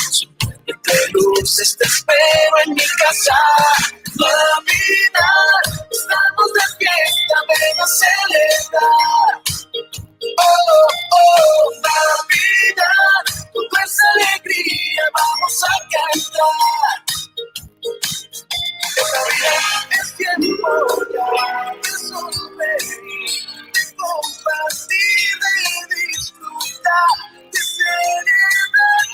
[0.84, 3.36] que tu te espero en mi casa.
[4.18, 5.28] Toda vida
[5.92, 9.42] estamos de fiesta, ven a celebrar.
[10.38, 13.24] Oh, oh, Navidad,
[13.54, 16.98] con más alegría vamos a cantar.
[18.98, 20.70] Navidad es tiempo
[21.14, 23.44] ya de sonreír,
[23.74, 27.18] de compartir, de disfrutar,
[27.52, 29.11] de celebrar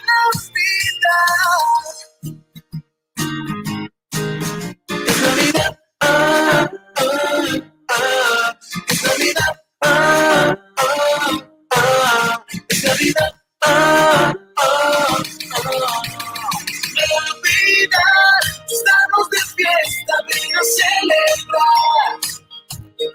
[20.63, 22.36] celebrar.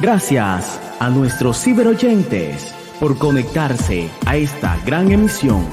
[0.00, 5.66] Gracias a nuestros ciberoyentes por conectarse a esta gran emisión.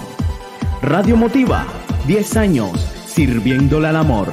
[0.82, 1.66] Radio Motiva,
[2.08, 2.72] 10 años
[3.06, 4.28] sirviéndole al amor.